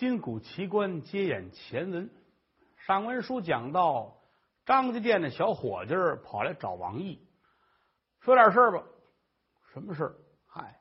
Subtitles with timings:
[0.00, 2.10] 金谷奇观接演前文，
[2.86, 4.16] 上文书讲到
[4.64, 7.20] 张家店的小伙计儿跑来找王毅，
[8.20, 8.82] 说点事儿吧。
[9.74, 10.14] 什么事儿？
[10.46, 10.80] 嗨，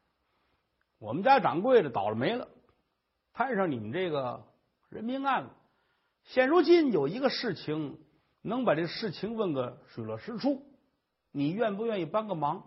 [0.99, 2.47] 我们家掌柜的倒了霉了，
[3.33, 4.47] 摊上你们这个
[4.87, 5.53] 人命案了。
[6.23, 7.99] 现如今有一个事情，
[8.41, 10.65] 能把这事情问个水落石出，
[11.33, 12.63] 你愿不愿意帮个忙？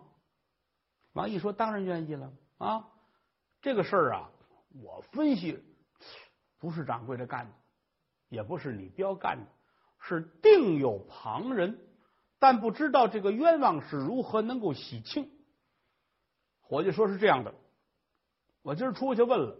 [1.13, 2.87] 王毅说：“当然愿意了啊！
[3.59, 4.29] 这个事儿啊，
[4.83, 5.59] 我分析。”
[6.63, 7.51] 不是掌柜的干的，
[8.29, 9.47] 也不是李彪干的，
[9.99, 11.77] 是定有旁人，
[12.39, 15.29] 但不知道这个冤枉是如何能够洗清。
[16.61, 17.53] 伙计说是这样的，
[18.61, 19.57] 我今儿出去问了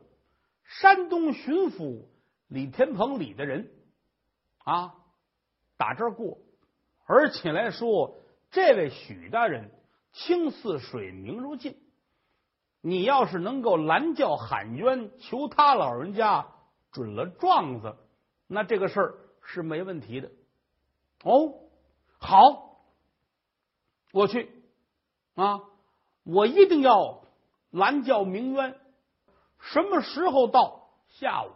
[0.64, 2.06] 山东巡抚
[2.48, 3.70] 李天鹏里的人
[4.60, 4.96] 啊，
[5.76, 6.38] 打这儿过，
[7.06, 8.16] 而且来说
[8.50, 9.72] 这位许大人
[10.14, 11.76] 清似水，明如镜。
[12.80, 16.48] 你要是能够拦轿喊冤，求他老人家。
[16.94, 17.98] 准了状子，
[18.48, 20.32] 那这个事儿是没问题的。
[21.24, 21.56] 哦，
[22.20, 22.86] 好，
[24.14, 24.64] 我去
[25.36, 25.64] 啊！
[26.24, 27.26] 我一定要
[27.72, 28.80] 拦轿鸣冤。
[29.60, 30.90] 什么时候到？
[31.08, 31.52] 下午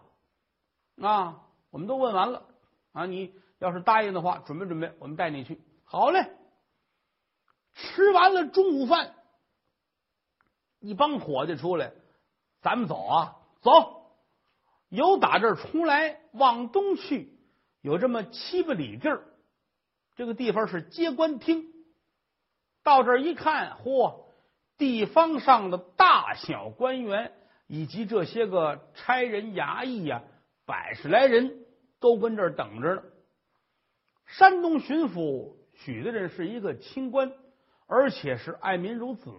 [1.01, 1.43] 啊！
[1.69, 2.43] 我们都问完了
[2.91, 3.05] 啊！
[3.05, 5.61] 你要是答应的话，准备准备，我们带你去。
[5.83, 6.31] 好嘞！
[7.73, 9.13] 吃完了中午饭，
[10.79, 11.93] 一帮伙计出来，
[12.61, 13.96] 咱们走啊，走。
[14.89, 17.29] 由打这儿出来往东去，
[17.81, 19.23] 有这么七八里地儿。
[20.15, 21.73] 这个地方是接官厅。
[22.83, 24.25] 到这儿一看，嚯！
[24.77, 27.33] 地方上的大小官员
[27.65, 30.21] 以及这些个差人衙役呀，
[30.65, 31.65] 百十来人
[31.99, 33.03] 都跟这儿等着呢。
[34.27, 37.33] 山东巡抚许的人是一个清官，
[37.87, 39.31] 而且是爱民如子。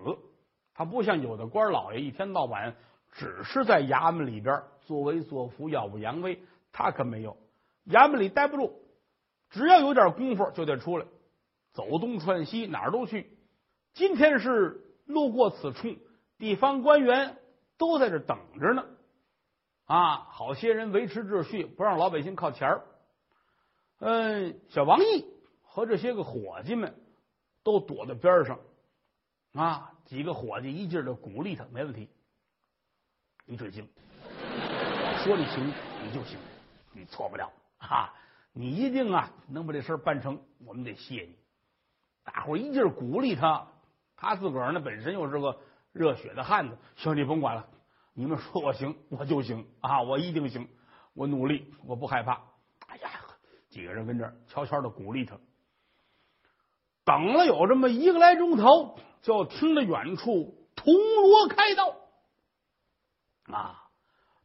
[0.74, 2.74] 他不像有的官老爷，一天到晚
[3.12, 4.62] 只是在衙门里边。
[4.86, 6.40] 作威作福，耀武扬威，
[6.72, 7.36] 他可没有。
[7.84, 8.80] 衙门里待不住，
[9.50, 11.04] 只要有点功夫就得出来，
[11.72, 13.36] 走东串西，哪儿都去。
[13.92, 15.94] 今天是路过此处，
[16.38, 17.36] 地方官员
[17.76, 18.86] 都在这等着呢。
[19.84, 22.82] 啊，好些人维持秩序，不让老百姓靠前儿。
[23.98, 25.26] 嗯，小王毅
[25.60, 26.94] 和这些个伙计们
[27.62, 28.58] 都躲在边上。
[29.52, 32.08] 啊，几个伙计一劲儿的鼓励他，没问题，
[33.50, 33.88] 你准行。
[35.25, 35.72] 说你行，
[36.04, 36.38] 你就行，
[36.92, 38.12] 你错不了啊！
[38.53, 41.34] 你一定啊能把这事办成，我们得谢你。
[42.25, 43.66] 大伙一劲儿鼓励他，
[44.16, 45.59] 他自个儿呢本身又是个
[45.92, 47.66] 热血的汉子，兄弟甭管了，
[48.12, 50.03] 你们说我行，我就行啊！
[50.03, 50.69] 我一定行，
[51.15, 52.42] 我努力，我不害怕。
[52.86, 53.10] 哎呀，
[53.70, 55.38] 几个人跟这悄悄的鼓励他。
[57.04, 61.97] 等了有这么一个来钟头，就听着远处铜锣开道
[63.53, 63.84] 啊。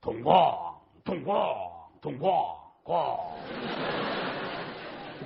[0.01, 3.31] 通过，通过，通过，过。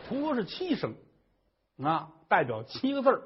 [0.07, 0.93] 铜锣是七声
[1.81, 3.23] 啊，代表七个字：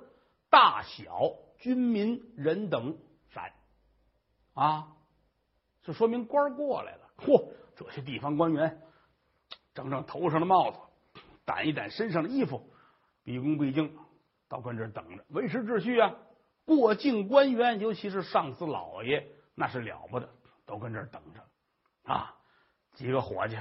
[0.50, 2.97] 大小军民人等
[3.29, 3.51] 闪
[4.53, 4.95] 啊，
[5.84, 7.01] 这说明官过来了。
[7.18, 8.81] 嚯，这些地方官员
[9.73, 10.79] 整整头上的帽子，
[11.45, 12.72] 掸一掸身上的衣服，
[13.23, 13.95] 毕恭毕敬，
[14.47, 16.16] 到跟这等着维持秩序啊。
[16.66, 20.29] 过境官员，尤其是上司老爷，那是了不得。
[20.71, 21.43] 都跟这儿等着
[22.13, 22.33] 啊！
[22.93, 23.57] 几个伙计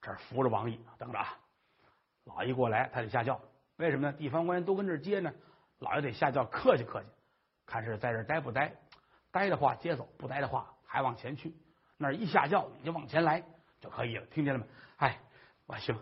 [0.00, 1.38] 这儿扶着王毅等着啊。
[2.24, 3.38] 老爷过来，他得下轿。
[3.76, 4.12] 为什么呢？
[4.14, 5.30] 地方官员都跟这儿接呢。
[5.80, 7.08] 老爷得下轿，客气客气，
[7.66, 8.74] 看是在这儿待不待。
[9.30, 11.54] 待的话接走，不待的话还往前去。
[11.98, 13.44] 那一下轿你就往前来
[13.78, 14.66] 就可以了，听见了没？
[14.96, 15.20] 哎，
[15.66, 15.94] 我行。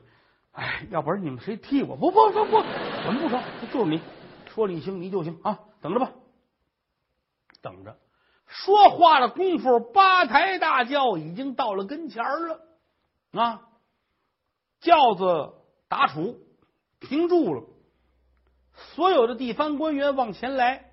[0.53, 1.97] 哎，要不然你们谁替我？
[1.97, 3.43] 不不不不，我们不说，
[3.73, 4.01] 就你
[4.55, 5.59] 说你行，你就行啊！
[5.81, 6.13] 等着吧，
[7.61, 7.99] 等着。
[8.47, 12.61] 说话的功夫，八抬大轿已经到了跟前了
[13.33, 13.63] 啊！
[14.81, 15.55] 轿子
[15.89, 16.37] 打杵，
[17.01, 17.65] 停住了。
[18.95, 20.93] 所有的地方官员往前来，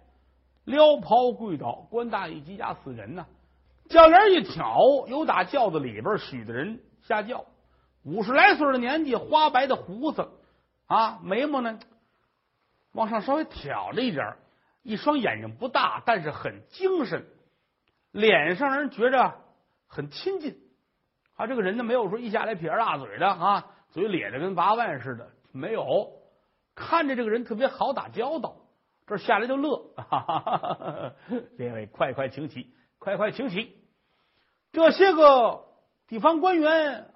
[0.63, 3.25] 撩袍跪倒，官大一级压死人呐！
[3.89, 7.45] 轿帘一挑，有打轿子里边许的人下轿，
[8.03, 10.31] 五十来岁的年纪，花白的胡子
[10.87, 11.77] 啊，眉毛呢
[12.93, 14.37] 往上稍微挑了一点，
[14.81, 17.27] 一双眼睛不大，但是很精神。
[18.13, 19.39] 脸上人觉着
[19.87, 20.55] 很亲近，
[21.35, 26.11] 啊，这个人呢没有说一下来撇着大嘴的啊，嘴咧着跟八万似的，没有，
[26.75, 28.55] 看着这个人特别好打交道，
[29.07, 31.13] 这下来就乐， 哈哈哈哈
[31.57, 33.75] 列位快快请起，快快请起，
[34.71, 35.65] 这些个
[36.07, 37.11] 地方官员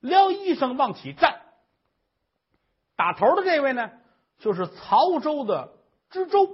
[0.00, 1.42] 撩衣裳往起站，
[2.96, 3.90] 打头的这位呢，
[4.38, 5.74] 就是曹州的
[6.08, 6.48] 知州，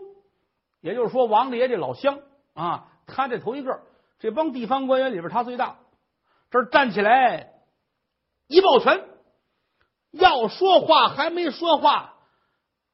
[0.80, 2.18] 也就是说王爷这老乡
[2.52, 2.92] 啊。
[3.06, 3.80] 他这头一个，
[4.18, 5.78] 这帮地方官员里边他最大。
[6.50, 7.52] 这站起来
[8.46, 9.04] 一抱拳，
[10.12, 12.14] 要说话还没说话，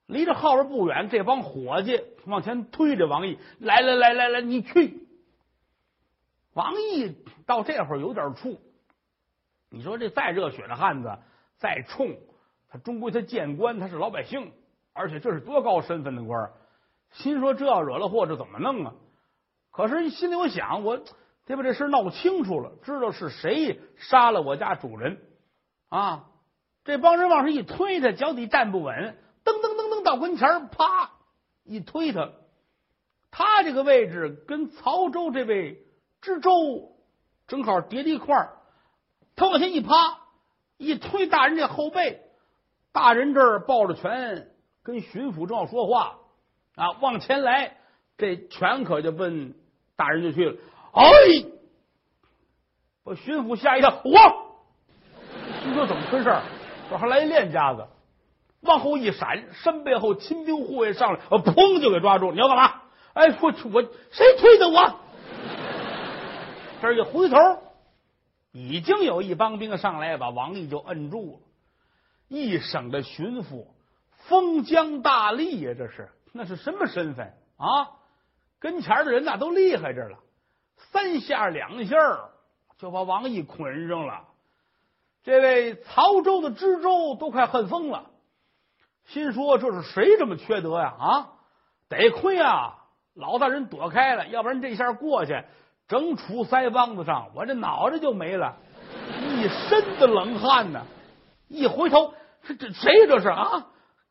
[0.06, 5.06] 离这后边不远，这帮伙计往前推着王毅，来来来来来，你去。
[6.54, 7.16] 王毅
[7.46, 8.58] 到这会儿有点怵，
[9.70, 11.18] 你说这再热血的汉子，
[11.58, 12.16] 再冲，
[12.68, 14.52] 他终归他见官，他是老百姓，
[14.92, 16.50] 而且这是多高身份的官
[17.12, 18.94] 心说这要惹了祸，这怎么弄啊？
[19.72, 20.98] 可是心里我想，我
[21.46, 25.18] 得把这事闹清楚了，知道是谁杀了我家主人
[25.88, 26.28] 啊！
[26.84, 31.12] 这帮人往上一推他，脚底站不稳，噔噔噔噔到跟前啪
[31.64, 32.32] 一推他，
[33.30, 35.84] 他这个位置跟曹州这位
[36.20, 36.92] 知州
[37.46, 38.58] 正好叠在一块儿，
[39.36, 39.94] 他往前一趴，
[40.76, 42.20] 一推大人这后背，
[42.92, 44.50] 大人这儿抱着拳
[44.82, 46.18] 跟巡抚正要说话
[46.74, 47.78] 啊，往前来，
[48.18, 49.54] 这拳可就奔。
[50.02, 50.56] 大人就去了，
[50.90, 51.04] 哎，
[53.04, 54.10] 把巡抚吓一跳，我，
[55.64, 56.36] 你说怎么回事？
[56.90, 57.86] 这还来一练家子，
[58.62, 62.32] 往后一闪，身背后亲兵护卫上来，我砰就给抓住。
[62.32, 62.82] 你要干嘛？
[63.12, 64.96] 哎，我去我谁推的我？
[66.82, 67.36] 这一回头，
[68.50, 71.38] 已经有一帮兵上来，把王毅就摁住了。
[72.26, 73.66] 一省的巡抚，
[74.26, 78.01] 封疆大吏呀，这是那是什么身份啊？
[78.62, 80.18] 跟前的人那都厉害着了，
[80.92, 81.96] 三下两下
[82.78, 84.24] 就把王毅捆上了。
[85.24, 88.06] 这位曹州的知州都快恨疯了，
[89.06, 90.94] 心说这是谁这么缺德呀？
[90.98, 91.28] 啊，
[91.88, 92.78] 得亏啊，
[93.14, 95.42] 老大人躲开了，要不然这下过去
[95.88, 98.56] 整杵腮帮子上，我这脑袋就没了，
[99.28, 100.86] 一身的冷汗呢。
[101.48, 102.14] 一回头，
[102.44, 103.66] 这这谁这是啊？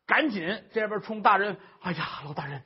[0.06, 2.62] 赶紧这边冲大人，哎呀，老大人。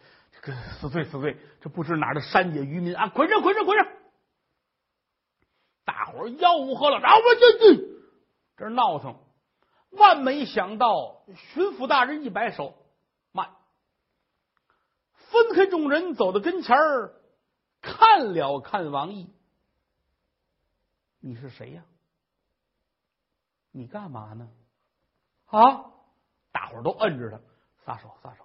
[0.54, 1.38] 死罪死罪！
[1.62, 3.88] 这不知哪儿的山野渔民啊，捆上捆上捆上！
[5.86, 7.84] 大伙儿吆喝了，然后这这
[8.58, 9.18] 这闹腾，
[9.92, 12.76] 万没想到巡抚大人一摆手，
[13.32, 13.56] 慢，
[15.14, 17.14] 分开众人，走到跟前儿，
[17.82, 19.34] 看了看王毅，
[21.20, 21.84] 你是谁呀？
[23.72, 24.50] 你干嘛呢？
[25.46, 25.92] 啊！
[26.52, 27.40] 大伙儿都摁着他，
[27.86, 28.45] 撒手撒手。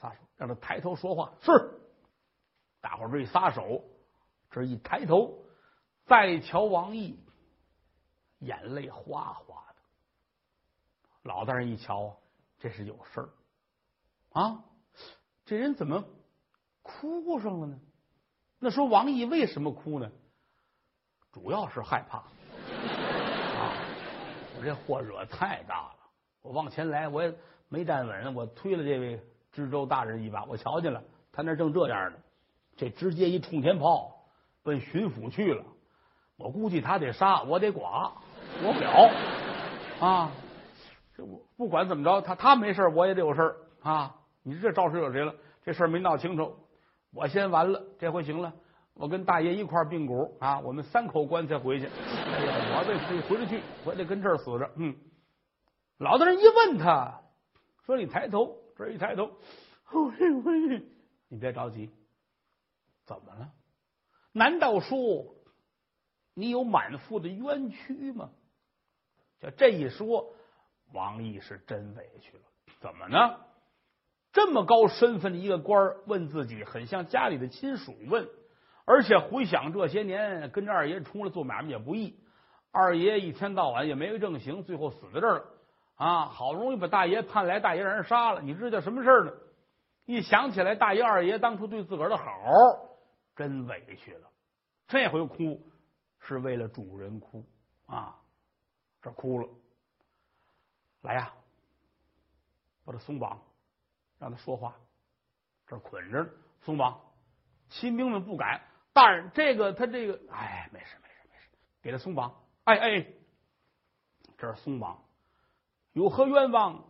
[0.00, 1.32] 撒手，让他抬头说话。
[1.40, 1.80] 是，
[2.80, 3.84] 大伙儿这一撒手，
[4.50, 5.44] 这一抬头，
[6.06, 7.18] 再瞧王毅，
[8.38, 9.82] 眼泪哗哗的。
[11.22, 12.16] 老大人一瞧，
[12.58, 13.28] 这是有事儿
[14.30, 14.64] 啊！
[15.44, 16.04] 这人怎么
[16.82, 17.78] 哭上了呢？
[18.58, 20.10] 那说王毅为什么哭呢？
[21.32, 23.72] 主要是害怕啊！
[24.56, 25.96] 我这祸惹太大了，
[26.42, 27.34] 我往前来，我也
[27.68, 29.24] 没站稳，我推了这位。
[29.58, 31.02] 知州大人一把，我瞧见了，
[31.32, 32.18] 他那正这样呢，
[32.76, 34.12] 这直接一冲天炮
[34.62, 35.64] 奔巡抚去了。
[36.36, 38.12] 我估计他得杀，我得剐，
[38.62, 39.10] 活不了
[39.98, 40.30] 啊！
[41.16, 44.14] 这我不管怎么着，他他没事，我也得有事啊！
[44.44, 45.34] 你这招谁惹谁了？
[45.64, 46.54] 这事儿没闹清楚，
[47.12, 48.52] 我先完了，这回行了，
[48.94, 50.60] 我跟大爷一块并股啊！
[50.60, 51.86] 我们三口棺材回去。
[51.86, 52.96] 哎呀，我得
[53.28, 54.70] 回得去，我得跟这儿死着。
[54.76, 54.94] 嗯，
[55.98, 57.22] 老大人一问他
[57.84, 59.32] 说：“你抬头。”这一抬头，
[61.28, 61.90] 你别着急，
[63.04, 63.52] 怎么了？
[64.32, 65.34] 难道说
[66.34, 68.30] 你有满腹的冤屈吗？
[69.40, 70.32] 就这一说，
[70.92, 72.42] 王毅是真委屈了。
[72.80, 73.40] 怎么呢？
[74.32, 78.28] 这么高身份的一个官问自己，很像家里的亲属问。
[78.84, 82.18] 而且回想这些年跟着二爷出来做买卖也不易，
[82.70, 85.57] 二爷一天到晚也没个正形，最后死在这儿了。
[85.98, 89.32] 啊，好不容易把大爷盼来，大爷让人杀了，你知道什么事呢？
[90.06, 92.24] 一想起来，大爷二爷当初对自个儿的好，
[93.34, 94.30] 真委屈了。
[94.86, 95.60] 这回哭
[96.20, 97.44] 是为了主人哭
[97.86, 98.16] 啊，
[99.02, 99.48] 这哭了。
[101.02, 101.32] 来呀，
[102.84, 103.42] 把他松绑，
[104.18, 104.74] 让他说话。
[105.66, 106.98] 这捆着呢，松绑。
[107.68, 108.62] 亲兵们不敢。
[108.92, 111.48] 大人，这个他这个，哎，没事没事没事，
[111.82, 112.34] 给他松绑。
[112.64, 113.06] 哎哎，
[114.38, 115.02] 这是松绑。
[115.98, 116.84] 有何冤枉？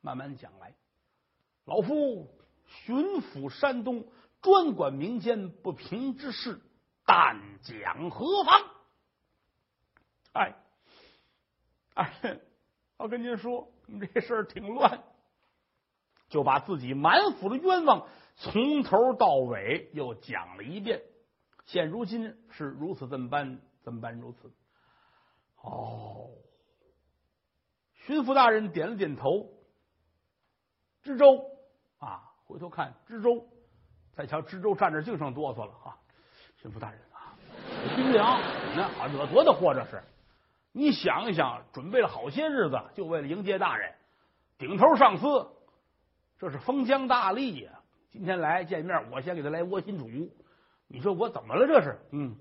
[0.00, 0.74] 慢慢讲来。
[1.64, 2.28] 老夫
[2.66, 4.04] 巡抚山东，
[4.40, 6.60] 专管民间不平之事，
[7.06, 8.60] 但讲何妨？
[10.32, 10.56] 哎，
[11.94, 12.40] 哎，
[12.96, 13.72] 我跟您说，
[14.12, 15.04] 这事儿挺乱，
[16.28, 21.00] 就把自己满腹的冤枉从头到尾又讲了一遍。
[21.66, 24.52] 现如今是如此这般，怎般如此？
[25.60, 26.30] 哦。
[28.06, 29.48] 巡抚大人点了点头，
[31.02, 31.44] 知州
[31.98, 33.46] 啊，回头看知州，
[34.14, 35.96] 再瞧知州站着，净剩哆嗦了哈。
[36.56, 37.34] 巡抚大人啊，
[37.96, 38.40] 军粮
[38.76, 40.02] 呢，啊，惹多大祸这是！
[40.72, 43.92] 你想一想，准备了好些日子，就为了迎接大人，
[44.58, 45.48] 顶头上司，
[46.38, 47.72] 这是封疆大吏呀！
[48.10, 50.08] 今天来见面，我先给他来窝心主。
[50.88, 51.66] 你说我怎么了？
[51.66, 52.36] 这是，嗯，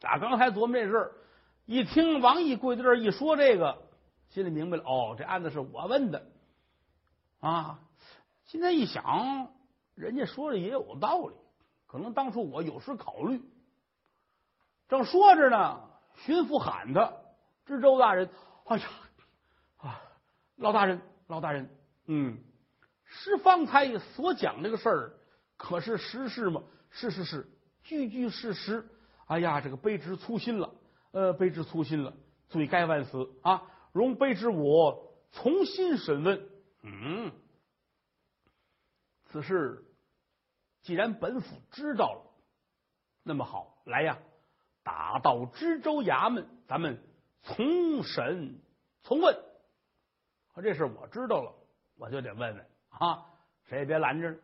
[0.00, 1.12] 打刚才琢磨这事，
[1.66, 3.78] 一听王毅跪在这一说这个，
[4.30, 6.26] 心里明白了，哦，这案子是我问的
[7.40, 7.80] 啊！
[8.46, 9.52] 现在一想，
[9.94, 11.34] 人家说的也有道理，
[11.86, 13.42] 可能当初我有失考虑。
[14.88, 15.80] 正说着呢，
[16.24, 17.12] 巡抚喊他
[17.66, 18.30] ：“知州大人，
[18.64, 18.86] 哎呀，
[19.76, 20.00] 啊，
[20.56, 21.68] 老大人，老大人，
[22.06, 22.38] 嗯。”
[23.12, 25.12] 是方才所讲这个事儿，
[25.56, 26.62] 可是实事吗？
[26.90, 27.48] 是是是，
[27.82, 28.88] 句句事实。
[29.26, 30.72] 哎呀，这个卑职粗心了，
[31.10, 32.14] 呃，卑职粗心了，
[32.48, 33.62] 罪该万死啊！
[33.92, 36.48] 容卑职我重新审问。
[36.82, 37.32] 嗯，
[39.26, 39.84] 此事
[40.82, 42.22] 既然本府知道了，
[43.22, 44.18] 那么好，来呀，
[44.82, 47.02] 打到知州衙门，咱们
[47.42, 48.60] 从审
[49.02, 49.36] 从问。
[50.62, 51.54] 这事我知道了，
[51.96, 52.66] 我就得问问。
[52.90, 53.24] 啊，
[53.64, 54.36] 谁也别拦着！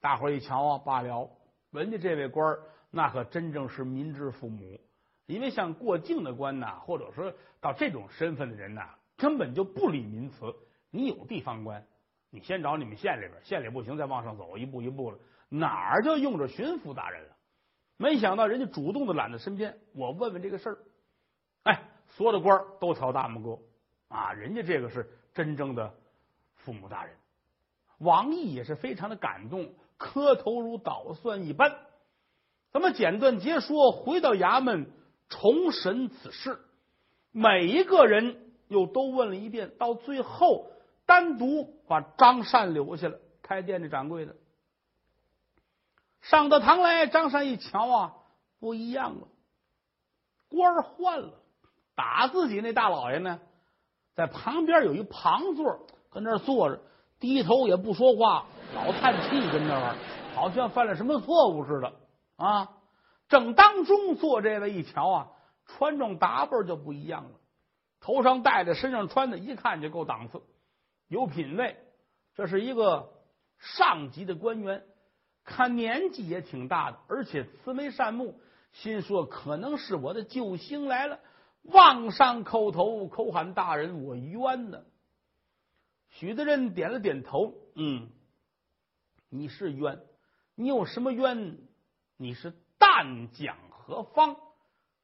[0.00, 1.28] 大伙一瞧啊，罢了。
[1.70, 2.56] 人家这位官
[2.90, 4.80] 那可真正是民之父母。
[5.26, 10.54] 因为像过境的官呐，或者说到这种身份的人呐，根本就不理民词。
[10.90, 11.84] 你有地方官，
[12.30, 15.18] 你先找你们县里边，县里不行，再往上走，一步一步了，
[15.48, 17.36] 哪儿就用着巡抚大人了。
[17.96, 20.78] 没想到人家主动的揽在身边，我问问这个事儿。
[21.64, 23.58] 哎，所有的官都挑大拇哥
[24.08, 24.32] 啊！
[24.32, 25.92] 人家这个是真正的
[26.54, 27.16] 父母大人。
[27.98, 31.74] 王毅也是非常的感动，磕头如捣蒜一般。
[32.70, 34.90] 咱们简短截说，回到衙门
[35.28, 36.58] 重审此事，
[37.32, 40.70] 每一个人又都问了一遍，到最后
[41.04, 44.36] 单独把张善留下了，开店的掌柜的
[46.22, 47.06] 上到堂来。
[47.06, 48.14] 张善一瞧啊，
[48.58, 49.28] 不一样了，
[50.48, 51.34] 官换了，
[51.94, 53.40] 打自己那大老爷呢，
[54.14, 56.80] 在旁边有一旁座，跟那坐着。
[57.18, 59.96] 低头也不说话，老叹气，跟那儿
[60.34, 61.90] 好像犯了什么错误似的
[62.36, 62.68] 啊！
[63.28, 65.32] 正当中坐这位一瞧啊，
[65.66, 67.40] 穿着打扮就不一样了，
[68.00, 70.42] 头上戴的，身上穿的，一看就够档次，
[71.08, 71.76] 有品位。
[72.34, 73.12] 这是一个
[73.58, 74.84] 上级的官员，
[75.42, 78.38] 看年纪也挺大的，而且慈眉善目，
[78.72, 81.18] 心说可能是我的救星来了，
[81.62, 84.84] 往上叩头，口喊大人，我冤呢。
[86.10, 88.08] 许大人点了点头，嗯，
[89.28, 90.00] 你是冤，
[90.54, 91.58] 你有什么冤？
[92.18, 94.36] 你是但讲何方？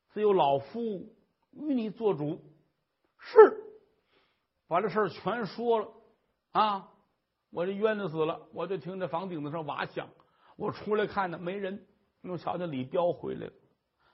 [0.09, 1.15] 自有老夫
[1.53, 2.41] 与你做主。
[3.19, 3.63] 是，
[4.69, 5.89] 把这事儿全说了
[6.53, 6.89] 啊！
[7.51, 10.09] 我这冤的死了，我就听这房顶子上瓦响，
[10.57, 11.87] 我出来看呢，没人。
[12.23, 13.53] 又瞧见李彪回来了，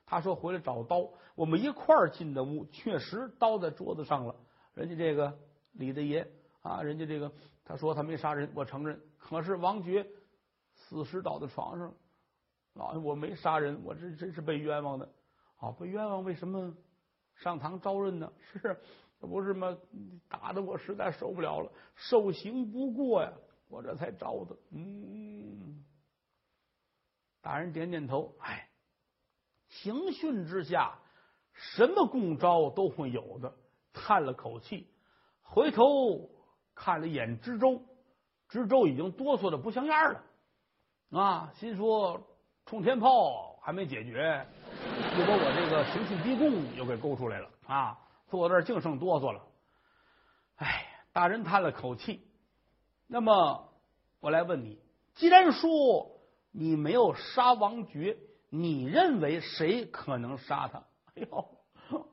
[0.07, 4.35] 他说回来找刀，我们一块儿进的屋，确实刀在桌子上了。
[4.75, 5.39] 人家这个
[5.73, 6.27] 李大爷。
[6.63, 7.33] 啊，人家这个
[7.65, 9.01] 他说他没杀人，我承认。
[9.17, 10.07] 可是王爵
[10.75, 11.95] 死尸倒在床上，
[12.79, 15.09] 啊我没杀人，我这真是被冤枉的。
[15.57, 16.73] 啊，被冤枉为什么
[17.35, 18.33] 上堂招认呢？
[18.41, 18.81] 是
[19.21, 19.77] 不是吗？
[20.29, 23.33] 打的我实在受不了了，受刑不过呀，
[23.69, 24.57] 我这才招的。
[24.71, 25.85] 嗯，
[27.41, 28.69] 大人点点头，哎，
[29.69, 30.99] 刑讯之下，
[31.53, 33.53] 什么供招都会有的。
[33.93, 34.89] 叹了口气，
[35.43, 36.31] 回头。
[36.81, 37.83] 看了一眼知州，
[38.49, 40.23] 知州已经哆嗦的不像样了
[41.11, 41.53] 啊！
[41.57, 42.25] 心说
[42.69, 44.47] 冲天炮还没解决，
[45.19, 47.99] 又把我这个刑讯逼供又给勾出来了啊！
[48.29, 49.43] 坐这净剩哆嗦了。
[50.57, 52.29] 哎，大人叹了口气。
[53.07, 53.73] 那么
[54.21, 54.79] 我来问你，
[55.15, 56.21] 既然说
[56.53, 58.19] 你没有杀王爵，
[58.51, 60.85] 你认为谁可能杀他？
[61.17, 61.49] 哎呦！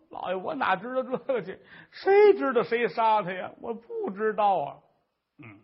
[0.09, 1.59] 老爷，我哪知道这个去？
[1.91, 3.51] 谁知道谁杀他呀？
[3.59, 4.79] 我不知道啊。
[5.43, 5.59] 嗯，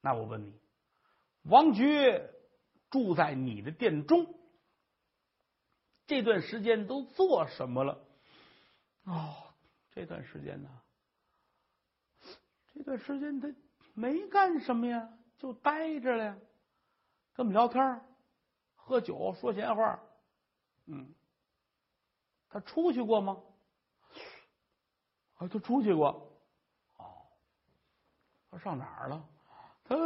[0.00, 0.54] 那我问你，
[1.42, 2.30] 王爵
[2.94, 4.32] 住在你的店中，
[6.06, 8.06] 这段时间都做什么了？
[9.02, 9.34] 哦，
[9.90, 10.70] 这段时间呢？
[12.72, 13.52] 这段时间他
[13.94, 15.08] 没干什么呀，
[15.38, 16.38] 就待着了呀，
[17.32, 18.00] 跟我们聊天、
[18.76, 19.98] 喝酒、说闲话。
[20.86, 21.12] 嗯。
[22.48, 23.42] 他出去过吗？
[25.34, 26.32] 啊，他出去过。
[26.98, 27.26] 哦，
[28.52, 29.28] 他上哪儿了？
[29.82, 29.96] 他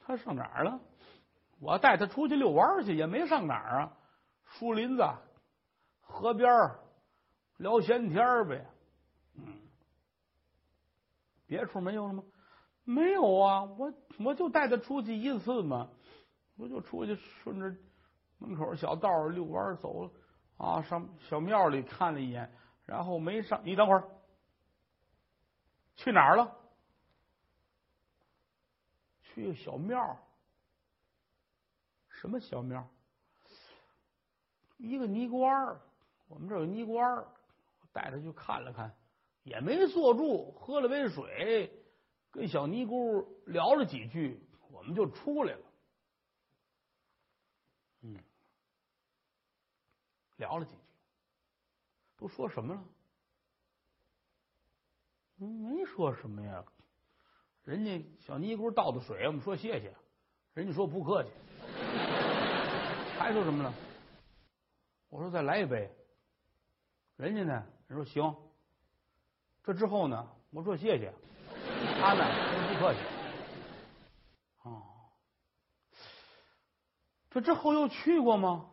[0.00, 0.80] 他上哪儿了？
[1.62, 3.96] 我带他出去遛弯去，也没上哪儿啊。
[4.44, 5.08] 树林子、
[6.00, 6.50] 河边
[7.58, 8.66] 聊闲天呗。
[9.36, 9.44] 嗯，
[11.46, 12.24] 别处没有了吗？
[12.82, 15.88] 没有啊，我我就带他出去一次嘛，
[16.56, 17.72] 我就出去顺着
[18.38, 20.10] 门口小道遛弯走了。
[20.56, 22.52] 啊，上小庙里看了一眼，
[22.84, 23.60] 然后没上。
[23.64, 24.02] 你等会儿，
[25.94, 26.56] 去哪儿了？
[29.22, 30.18] 去小庙。
[32.22, 32.88] 什么小庙？
[34.76, 35.76] 一个尼姑庵
[36.28, 37.26] 我们这有尼姑庵
[37.92, 38.96] 带他去看了看，
[39.42, 41.72] 也没坐住，喝了杯水，
[42.30, 45.66] 跟小尼姑聊了几句，我们就出来了。
[48.02, 48.16] 嗯，
[50.36, 50.80] 聊了几句，
[52.16, 52.84] 都说什么了？
[55.34, 56.64] 没说什么呀。
[57.64, 59.92] 人家小尼姑倒的水，我们说谢谢，
[60.54, 61.30] 人家说不客气。
[63.22, 63.72] 还说什么呢？
[65.08, 65.88] 我说再来一杯。
[67.14, 67.64] 人家呢？
[67.86, 68.36] 人说行。
[69.62, 70.28] 这之后呢？
[70.50, 71.14] 我说谢谢。
[72.00, 72.24] 他呢？
[72.68, 72.98] 不客气。
[74.64, 74.82] 哦。
[77.30, 78.68] 这之后又去过吗？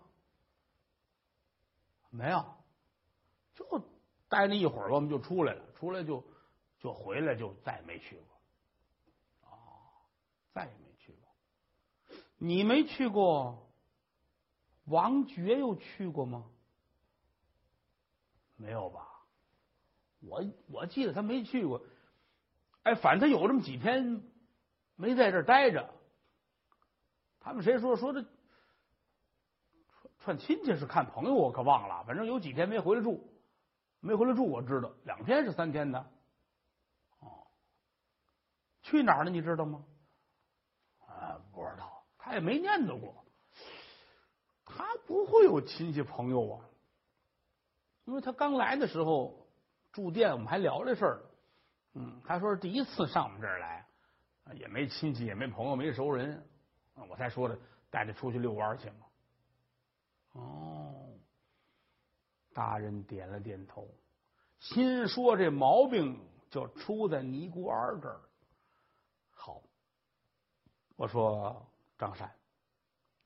[2.09, 2.43] 没有，
[3.53, 3.79] 就
[4.27, 5.63] 待那一会儿，我们就出来了。
[5.73, 6.25] 出来就
[6.79, 9.51] 就回来，就再也没去过。
[9.51, 9.53] 哦，
[10.51, 12.17] 再也没去过。
[12.39, 13.68] 你没去过？
[14.89, 16.45] 王爵又去过吗？
[18.57, 19.07] 没有吧？
[20.19, 21.81] 我我记得他没去过。
[22.83, 24.21] 哎，反正他有这么几天
[24.95, 25.89] 没在这儿待着。
[27.39, 28.25] 他们谁说说的
[30.19, 32.03] 串亲戚是看朋友，我可忘了。
[32.03, 33.29] 反正有几天没回来住，
[34.01, 35.99] 没回来住，我知道两天是三天的。
[37.19, 37.47] 哦，
[38.81, 39.29] 去哪儿了？
[39.29, 39.85] 你知道吗？
[41.07, 43.18] 啊，不知道，他也没念叨过。
[44.79, 46.65] 他不会有亲戚朋友啊，
[48.05, 49.45] 因为他刚来的时候
[49.91, 51.21] 住店，我们还聊这事儿。
[51.95, 53.85] 嗯，他说是第一次上我们这儿来，
[54.53, 56.41] 也没亲戚，也没朋友，没熟人，
[57.09, 57.59] 我才说的
[57.89, 59.05] 带他出去遛弯去嘛。
[60.31, 61.09] 哦，
[62.53, 63.85] 大人点了点头，
[64.59, 66.17] 心说这毛病
[66.49, 68.21] 就出在尼姑庵这儿。
[69.31, 69.61] 好，
[70.95, 72.33] 我说张善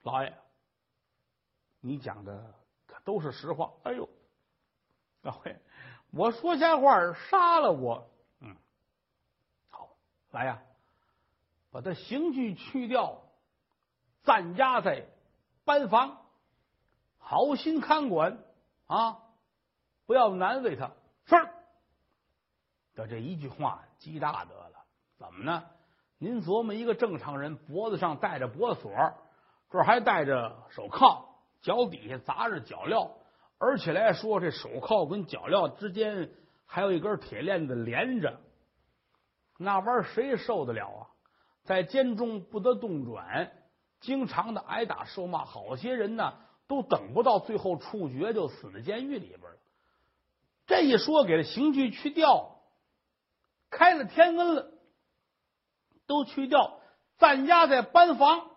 [0.02, 0.34] 老爷。
[1.86, 2.56] 你讲的
[2.88, 3.74] 可都是实话。
[3.84, 4.08] 哎呦，
[5.22, 5.60] 老爷，
[6.12, 8.10] 我说瞎话杀了我。
[8.40, 8.56] 嗯，
[9.70, 9.90] 好，
[10.32, 10.62] 来呀，
[11.72, 13.22] 把他刑具去掉，
[14.24, 15.06] 暂押在
[15.66, 16.22] 班房，
[17.18, 18.38] 好心看管
[18.88, 19.20] 啊，
[20.06, 20.92] 不要难为他。
[21.26, 21.36] 是。
[22.96, 24.86] 的这一句话极大得了。
[25.18, 25.66] 怎么呢？
[26.18, 28.90] 您琢磨，一个正常人脖子上戴着脖锁，
[29.70, 31.33] 这还戴着手铐。
[31.64, 33.10] 脚底下砸着脚镣，
[33.58, 36.30] 而且来说，这手铐跟脚镣之间
[36.66, 38.42] 还有一根铁链子连着，
[39.58, 41.08] 那玩意儿谁受得了啊？
[41.64, 43.54] 在监中不得动转，
[44.02, 46.34] 经常的挨打受骂，好些人呢
[46.68, 49.58] 都等不到最后处决就死在监狱里边了。
[50.68, 52.60] 这一说，给了刑具去掉，
[53.70, 54.74] 开了天恩了，
[56.08, 56.82] 都去掉，
[57.18, 58.50] 暂押在班房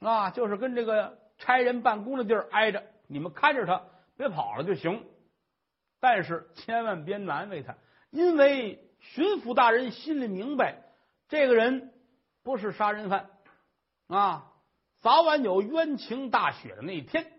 [0.00, 1.16] 啊，就是跟这个。
[1.38, 3.82] 差人办公的地儿挨着，你们看着他，
[4.16, 5.06] 别跑了就行。
[6.00, 7.76] 但是千万别难为他，
[8.10, 10.82] 因为巡抚大人心里明白，
[11.28, 11.92] 这个人
[12.42, 13.30] 不是杀人犯
[14.06, 14.52] 啊，
[15.00, 17.32] 早晚有冤情大雪的那一天。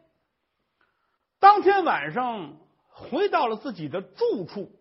[1.40, 2.58] 当天晚上
[2.90, 4.72] 回到了自己的住处，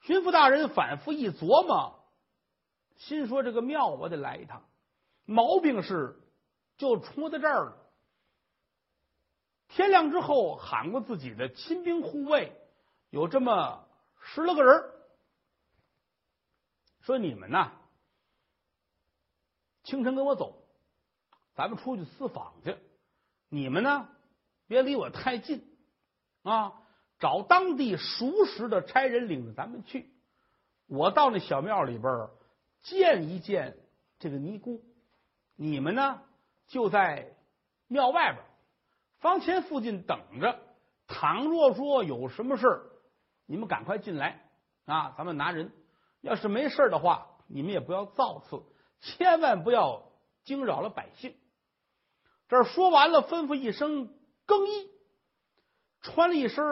[0.00, 2.02] 巡抚大人反复一琢磨，
[2.96, 4.64] 心说：“这个庙我得来一趟。”
[5.26, 6.16] 毛病是
[6.76, 7.83] 就出在这儿了。
[9.74, 12.52] 天亮之后，喊过自己的亲兵护卫，
[13.10, 13.88] 有这么
[14.22, 14.84] 十来个人，
[17.00, 17.72] 说：“你们呐，
[19.82, 20.62] 清晨跟我走，
[21.56, 22.76] 咱们出去私访去。
[23.48, 24.08] 你们呢，
[24.68, 25.68] 别离我太近
[26.44, 26.80] 啊，
[27.18, 30.08] 找当地熟识的差人领着咱们去。
[30.86, 32.28] 我到那小庙里边
[32.82, 33.76] 见一见
[34.20, 34.84] 这个尼姑，
[35.56, 36.22] 你们呢
[36.68, 37.34] 就在
[37.88, 38.44] 庙外边。”
[39.24, 40.60] 房前附近等着，
[41.06, 42.82] 倘若说有什么事儿，
[43.46, 44.44] 你们赶快进来
[44.84, 45.14] 啊！
[45.16, 45.72] 咱们拿人。
[46.20, 48.62] 要是没事的话，你们也不要造次，
[49.00, 51.34] 千万不要惊扰了百姓。
[52.48, 54.90] 这说完了，吩咐一声更衣，
[56.02, 56.62] 穿了一身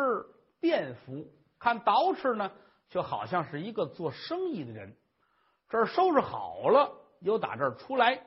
[0.61, 2.53] 便服，看捯饬呢，
[2.91, 4.95] 就好像是一个做生意的人。
[5.71, 8.27] 这收拾好了，又打这儿出来，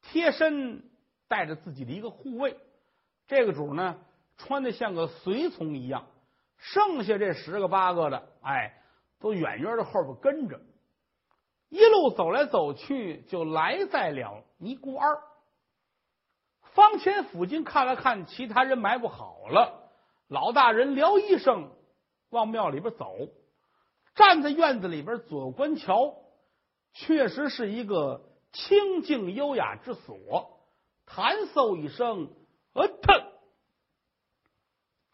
[0.00, 0.90] 贴身
[1.28, 2.56] 带着自己的一个护卫。
[3.30, 3.96] 这个主呢，
[4.38, 6.08] 穿的像个随从一样，
[6.56, 8.82] 剩下这十个八个的，哎，
[9.20, 10.60] 都远远的后边跟着，
[11.68, 15.16] 一路走来走去，就来在了尼姑庵。
[16.74, 19.92] 方前府金看了看，其他人埋伏好了，
[20.26, 21.70] 老大人聊一声，
[22.30, 23.14] 往庙里边走，
[24.16, 26.16] 站在院子里边左观瞧，
[26.94, 30.58] 确实是一个清静优雅之所。
[31.06, 32.32] 弹奏一声，
[32.72, 33.26] 呃，他，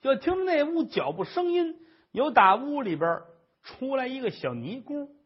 [0.02, 1.76] 就听那屋脚步声音，
[2.12, 3.22] 有打屋里边
[3.62, 5.16] 出来一个小尼姑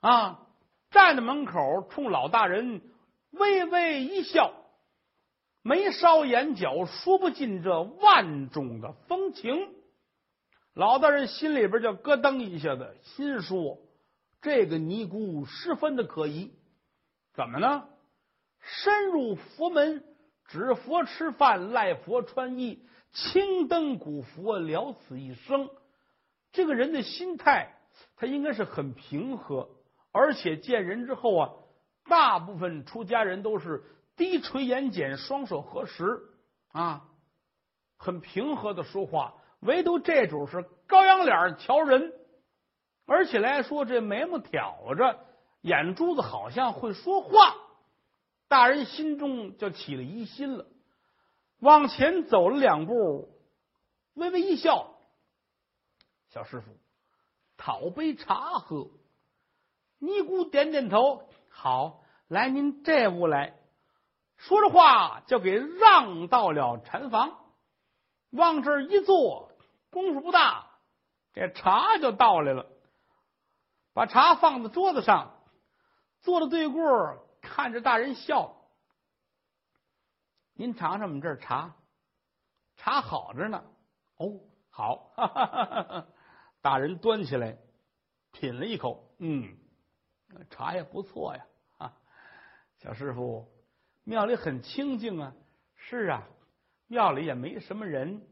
[0.00, 0.46] 啊，
[0.90, 2.82] 站在门口冲老大人
[3.30, 4.52] 微微一笑，
[5.62, 9.74] 眉梢眼角说不尽这万种的风情。
[10.74, 13.78] 老大人心里边就咯噔一下子，心说
[14.40, 16.52] 这个尼姑十分的可疑，
[17.34, 17.88] 怎么呢？
[18.60, 20.04] 深入佛门，
[20.48, 22.82] 指佛吃饭，赖佛穿衣，
[23.12, 25.70] 青灯古佛了此一生。
[26.52, 27.74] 这个人的心态，
[28.16, 29.68] 他应该是很平和，
[30.10, 31.50] 而且见人之后啊，
[32.08, 33.84] 大部分出家人都是
[34.16, 36.18] 低垂眼睑，双手合十
[36.72, 37.04] 啊，
[37.98, 39.34] 很平和的说话。
[39.60, 42.12] 唯独这主是高扬脸瞧人，
[43.06, 45.18] 而且来说这眉毛挑着，
[45.60, 47.54] 眼珠子好像会说话。
[48.48, 50.66] 大人心中就起了疑心了，
[51.58, 53.28] 往前走了两步，
[54.14, 54.98] 微微一笑
[56.30, 56.76] ：“小师傅，
[57.56, 58.90] 讨杯茶喝。”
[60.00, 63.54] 尼姑点点头：“好，来您这屋来。”
[64.38, 67.36] 说着话就给让到了禅房，
[68.30, 69.50] 往这儿一坐，
[69.90, 70.70] 功夫不大，
[71.34, 72.70] 这茶就倒来了，
[73.92, 75.42] 把茶放在桌子上，
[76.20, 77.27] 坐到对过。
[77.48, 78.54] 看着大人笑，
[80.52, 81.74] 您尝尝我们这儿茶，
[82.76, 83.64] 茶好着呢。
[84.16, 86.06] 哦，好，哈哈哈哈
[86.60, 87.56] 大人端起来
[88.32, 89.56] 品了一口，嗯，
[90.50, 91.46] 茶也不错呀。
[91.78, 91.96] 啊，
[92.78, 93.48] 小师傅，
[94.04, 95.34] 庙里很清静啊。
[95.74, 96.28] 是啊，
[96.86, 98.22] 庙里也没什么人。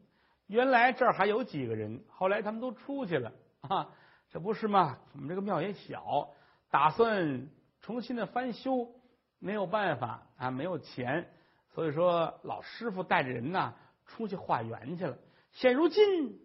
[0.45, 3.93] 原来这儿还有几个人，后来他们都出去了啊。
[4.29, 4.99] 这不是吗？
[5.13, 6.29] 我们这个庙也小，
[6.69, 7.49] 打算
[7.81, 8.93] 重新的翻修。
[9.39, 11.29] 没有办法啊，没有钱，
[11.73, 13.73] 所以说老师傅带着人呢
[14.05, 15.17] 出去化缘去了。
[15.51, 16.39] 现如今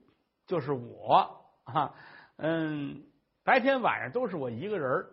[0.46, 1.94] 就是我啊，
[2.36, 3.04] 嗯，
[3.44, 5.06] 白天晚上都是我一个人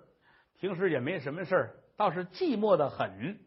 [0.58, 3.40] 平时也没什么事儿，倒是寂寞的很。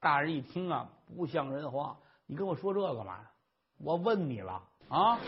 [0.00, 1.96] 大人一听啊，不像人话，
[2.26, 3.20] 你跟我说这干嘛？
[3.78, 5.18] 我问你了啊，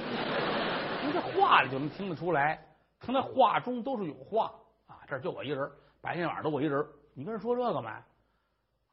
[1.01, 2.64] 从这话里就能听得出来，
[2.99, 4.53] 他那话中都是有话
[4.87, 4.99] 啊。
[5.07, 5.70] 这就我一人，
[6.01, 8.03] 白天晚上都我一人，你跟人说这干嘛？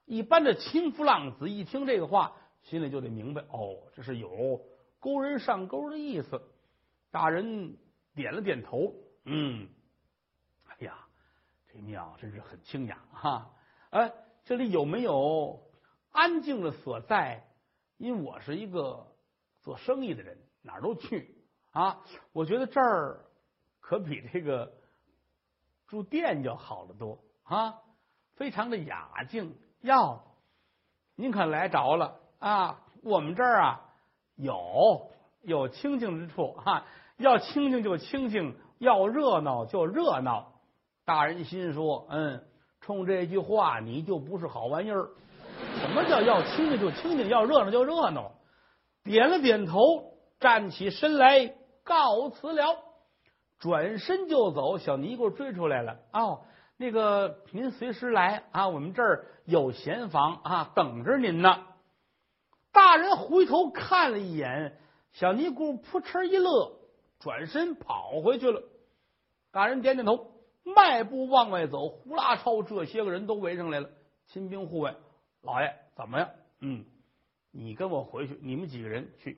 [0.05, 4.61] 一般的轻浮浪子一听这个话，心里就得明白哦，这是有
[4.99, 6.41] 勾人上钩的意思。
[7.11, 7.77] 大人
[8.13, 8.93] 点了点头，
[9.25, 9.67] 嗯，
[10.67, 10.97] 哎呀，
[11.71, 13.53] 这庙真是很清雅哈。
[13.89, 14.13] 哎，
[14.45, 15.61] 这里有没有
[16.11, 17.47] 安静的所在？
[17.97, 19.15] 因为我是一个
[19.61, 22.03] 做生意的人，哪儿都去啊。
[22.31, 23.25] 我觉得这儿
[23.79, 24.73] 可比这个
[25.87, 27.81] 住店要好得多啊，
[28.35, 29.55] 非常的雅静。
[29.81, 30.21] 哟，
[31.15, 32.79] 您可来着了啊！
[33.03, 33.81] 我们这儿啊
[34.35, 35.09] 有
[35.41, 36.85] 有清静之处哈，
[37.17, 40.51] 要清静就清静，要热闹就热闹。
[41.03, 42.43] 大人心说：“嗯，
[42.79, 45.09] 冲这句话你就不是好玩意儿。
[45.79, 48.31] 什么叫要清静就清静，要热闹就热闹？”
[49.03, 49.79] 点了点头，
[50.39, 52.77] 站起身来告辞了，
[53.57, 54.77] 转身就走。
[54.77, 56.41] 小尼姑追出来了哦。
[56.81, 58.67] 那个，您随时来啊！
[58.67, 61.63] 我们这儿有闲房啊，等着您呢。
[62.71, 64.79] 大人回头看了一眼，
[65.11, 66.79] 小尼姑扑哧一乐，
[67.19, 68.63] 转身跑回去了。
[69.51, 70.31] 大人点点头，
[70.63, 71.87] 迈步往外走。
[71.87, 73.87] 胡拉超这些个人都围上来了，
[74.29, 74.95] 亲兵护卫。
[75.43, 76.31] 老爷怎么样？
[76.61, 76.83] 嗯，
[77.51, 79.37] 你跟我回去，你们几个人去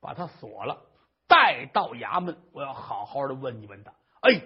[0.00, 0.86] 把他锁了，
[1.28, 3.92] 带到衙门，我要好好的问一问他。
[4.22, 4.40] 哎。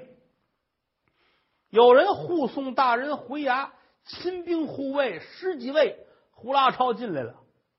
[1.70, 3.70] 有人护送大人回衙，
[4.04, 5.98] 亲兵护卫十几位，
[6.30, 7.34] 胡拉超进来了，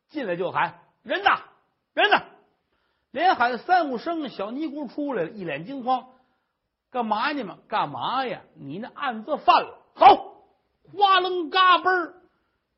[0.10, 1.39] 进来就喊人呐，
[1.93, 2.23] 人呐，
[3.12, 4.30] 连喊三五声。
[4.30, 6.08] 小尼姑出来了，一脸惊慌，
[6.91, 7.58] 干嘛你们？
[7.67, 8.41] 干嘛呀？
[8.56, 10.08] 你那案子犯了，好，
[10.93, 12.13] 哗楞嘎嘣儿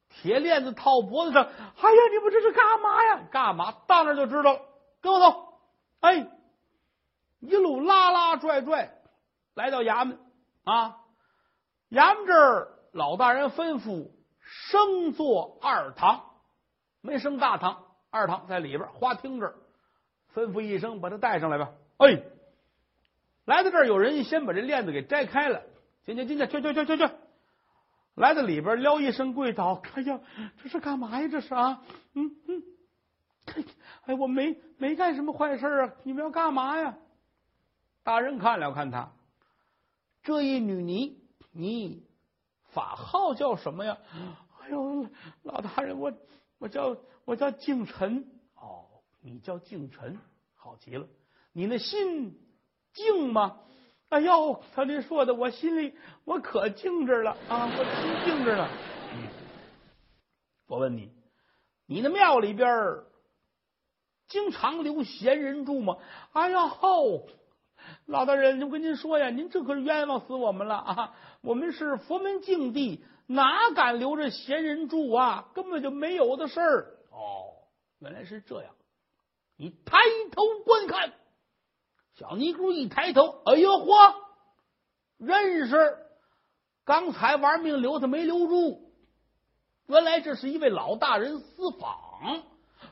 [0.10, 1.44] 铁链子套脖子上。
[1.44, 3.22] 哎呀，你们这是干嘛呀？
[3.32, 3.74] 干嘛？
[3.88, 4.62] 到那就知道了。
[5.02, 5.54] 跟我走，
[6.02, 6.28] 哎，
[7.40, 8.94] 一路拉拉拽拽
[9.56, 10.20] 来到衙门。
[10.70, 10.98] 啊，
[11.90, 16.26] 衙门这儿老大人吩咐升坐二堂，
[17.02, 19.56] 没升大堂，二堂在里边花厅这儿，
[20.36, 21.72] 吩咐一声把他带上来吧。
[21.98, 22.22] 哎，
[23.46, 25.64] 来到这儿，有人先把这链子给摘开了，
[26.06, 27.10] 进去进去去去去去去，
[28.16, 30.20] 来到里边撩一声跪倒，哎呀，
[30.62, 31.28] 这是干嘛呀？
[31.28, 31.82] 这是啊，
[32.14, 32.64] 嗯嗯，
[34.06, 35.94] 哎，我没没干什么坏事啊！
[36.04, 36.96] 你们要干嘛呀？
[38.04, 39.12] 大人看了看他，
[40.30, 41.18] 这一女尼，
[41.52, 42.06] 你
[42.72, 43.98] 法号叫什么呀？
[44.62, 45.08] 哎呦，
[45.42, 46.14] 老大人，我
[46.60, 48.30] 我叫我叫敬臣。
[48.54, 48.86] 哦，
[49.22, 50.20] 你叫敬臣，
[50.54, 51.08] 好极了。
[51.52, 52.40] 你那心
[52.94, 53.62] 静吗？
[54.10, 58.70] 哎呦，他这说的，我心里我可静着了啊，我心静着了。
[60.68, 61.12] 我问你，
[61.88, 63.00] 你那庙里边
[64.28, 65.98] 经常留闲人住吗？
[66.34, 67.28] 哎呀，吼！
[68.10, 71.16] 老大人，我跟您说呀，您这可是冤枉死我们了啊！
[71.42, 75.50] 我们是佛门净地，哪敢留着闲人住啊？
[75.54, 76.98] 根本就没有的事儿。
[77.12, 77.54] 哦，
[78.00, 78.72] 原来是这样。
[79.58, 80.00] 你抬
[80.32, 81.14] 头观看，
[82.16, 84.16] 小尼姑一抬头，哎呦嚯，
[85.20, 85.98] 认识！
[86.86, 88.92] 刚才玩命留他没留住，
[89.86, 92.42] 原来这是一位老大人私访，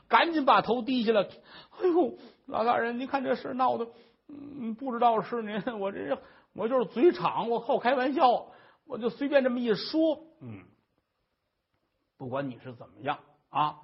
[0.06, 1.24] 赶紧把头低下了。
[1.24, 3.88] 哎呦，老大人，您看这事闹的。
[4.28, 6.20] 嗯，不知道是您，我这
[6.52, 8.52] 我就是嘴敞，我好开玩笑，
[8.86, 10.20] 我就随便这么一说。
[10.40, 10.64] 嗯，
[12.18, 13.80] 不管你是怎么样啊，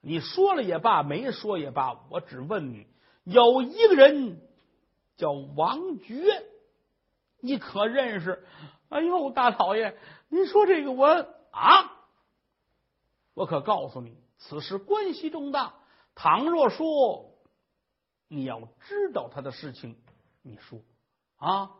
[0.00, 2.86] 你说了也罢，没说也罢，我只问你，
[3.22, 4.40] 有一个人
[5.16, 6.24] 叫王觉，
[7.40, 8.44] 你可认识？
[8.88, 9.96] 哎呦，大老爷，
[10.28, 11.06] 您说这个我
[11.50, 11.92] 啊，
[13.34, 15.74] 我可告诉你，此事关系重大，
[16.14, 17.30] 倘若说。
[18.34, 19.96] 你要知道他的事情，
[20.42, 20.80] 你说
[21.36, 21.70] 啊，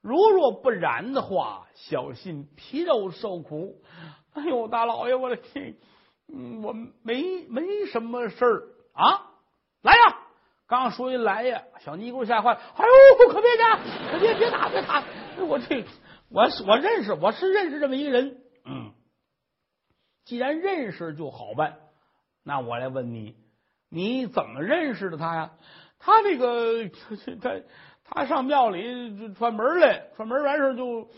[0.00, 3.82] 如若不然的话，小心皮肉受苦。
[4.32, 5.76] 哎呦，大老爷，我的天，
[6.62, 8.62] 我没没什么事儿
[8.94, 9.30] 啊，
[9.82, 10.18] 来呀！
[10.66, 12.84] 刚说一来呀，小尼姑吓坏了，哎
[13.20, 13.76] 呦，可别打，
[14.10, 15.04] 可别别打，别打！
[15.46, 15.84] 我这，
[16.30, 18.40] 我我认识，我是认识这么一个人。
[18.64, 18.92] 嗯，
[20.24, 21.78] 既然认识就好办，
[22.42, 23.36] 那我来问你，
[23.90, 25.52] 你怎么认识的他呀？
[26.04, 26.88] 他那个，
[27.40, 27.60] 他
[28.04, 31.08] 他上庙里串门来，串门完事就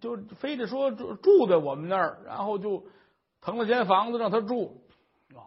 [0.00, 2.84] 就非得说住住在我们那儿，然后就
[3.40, 4.82] 腾了间房子让他住。
[5.34, 5.40] 哦，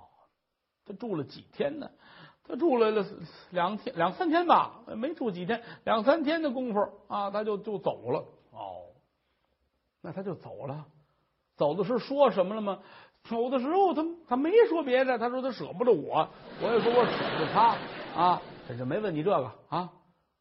[0.84, 1.92] 他住了几天呢？
[2.44, 3.06] 他住了
[3.52, 8.26] 两天两三天吧，没住几天，两三天的功夫啊，他就就走了。
[8.50, 8.90] 哦，
[10.02, 10.86] 那他就走了。
[11.56, 12.80] 走的时候说什么了吗？
[13.26, 16.28] 走的时候他他没说别的，他说他舍不得我，
[16.64, 17.78] 我也说我舍不得他
[18.20, 18.42] 啊。
[18.68, 19.92] 这就没问你这个啊，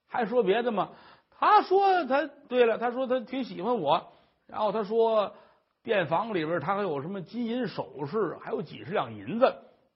[0.06, 0.90] 还说别的吗？
[1.30, 4.12] 他说他对了，他说他挺喜欢我，
[4.46, 5.34] 然后他说
[5.82, 9.54] 店房里边他还有什么金银首饰，还有几十两银子。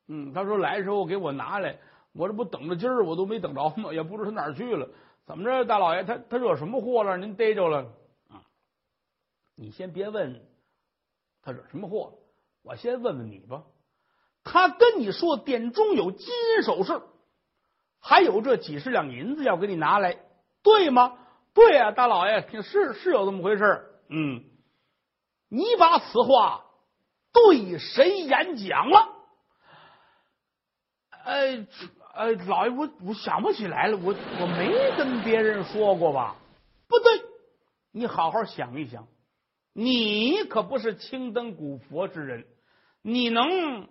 [0.08, 1.78] 嗯，他说来的时候给我拿来，
[2.12, 3.92] 我这不等着今儿我都没等着吗？
[3.94, 4.88] 也不知道他哪儿去了。
[5.26, 7.16] 怎么着，大老爷他他惹什么祸了？
[7.18, 7.90] 您逮着了
[8.30, 8.42] 啊？
[9.54, 10.40] 你先别问
[11.42, 12.18] 他惹什么祸，
[12.62, 13.64] 我先问问你吧。
[14.42, 17.00] 他跟你说店中有金银首饰。
[18.06, 20.18] 还有这几十两银子要给你拿来，
[20.62, 21.16] 对吗？
[21.54, 23.64] 对啊，大老爷，是是有这么回事
[24.10, 24.44] 嗯，
[25.48, 26.66] 你把此话
[27.32, 29.08] 对谁演讲了？
[31.24, 31.66] 哎
[32.12, 36.36] 哎，老爷，我我想不起来了，我我没跟别人说过吧？
[36.86, 37.22] 不对，
[37.90, 39.08] 你好好想一想，
[39.72, 42.44] 你可不是青灯古佛之人，
[43.00, 43.88] 你能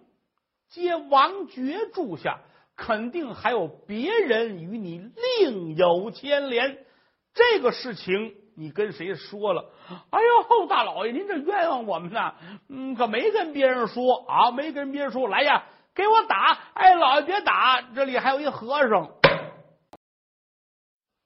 [0.70, 2.40] 接王爵住下？
[2.76, 6.86] 肯定还有别人与你另有牵连，
[7.34, 9.72] 这个事情你跟谁说了？
[10.10, 12.36] 哎呦，大老爷，您这冤枉我们呢！
[12.70, 15.28] 嗯，可没跟别人说啊，没跟别人说。
[15.28, 16.58] 来呀，给我打！
[16.74, 19.12] 哎，老爷别打，这里还有一和尚。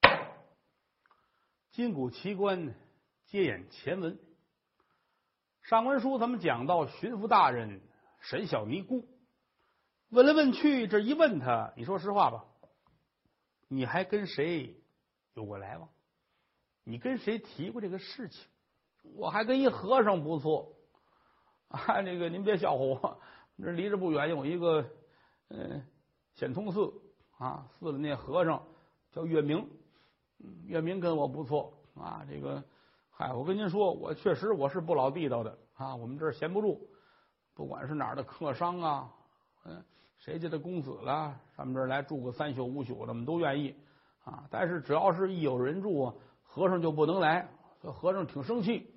[1.72, 2.74] 金谷奇观，
[3.26, 4.18] 接演前文。
[5.64, 7.82] 上文书咱们讲到巡抚大人
[8.22, 9.06] 审小尼姑。
[10.10, 12.46] 问来问去，这一问他，你说实话吧，
[13.68, 14.82] 你还跟谁
[15.34, 15.90] 有过来往？
[16.86, 18.48] 你跟谁提过这个事情？
[19.16, 20.74] 我还跟一和尚不错
[21.68, 22.00] 啊。
[22.02, 23.20] 那个您别笑话我，
[23.58, 24.90] 这离这不远有一个
[25.50, 25.86] 嗯
[26.36, 26.94] 显通寺
[27.38, 28.66] 啊，寺里那和尚
[29.12, 29.70] 叫月明，
[30.64, 32.26] 月明跟我不错啊。
[32.30, 32.64] 这个
[33.10, 35.94] 嗨，我跟您说，我确实我是不老地道的啊。
[35.94, 36.90] 我们这儿闲不住，
[37.54, 39.14] 不管是哪儿的客商啊，
[39.66, 39.84] 嗯。
[40.20, 43.74] 谁家的公子了，上我们这儿来住个三宿五宿的，我们都愿意
[44.26, 44.44] 啊。
[44.50, 46.12] 但是只要是一有人住，
[46.44, 47.48] 和尚就不能来。
[47.82, 48.92] 和尚挺生气。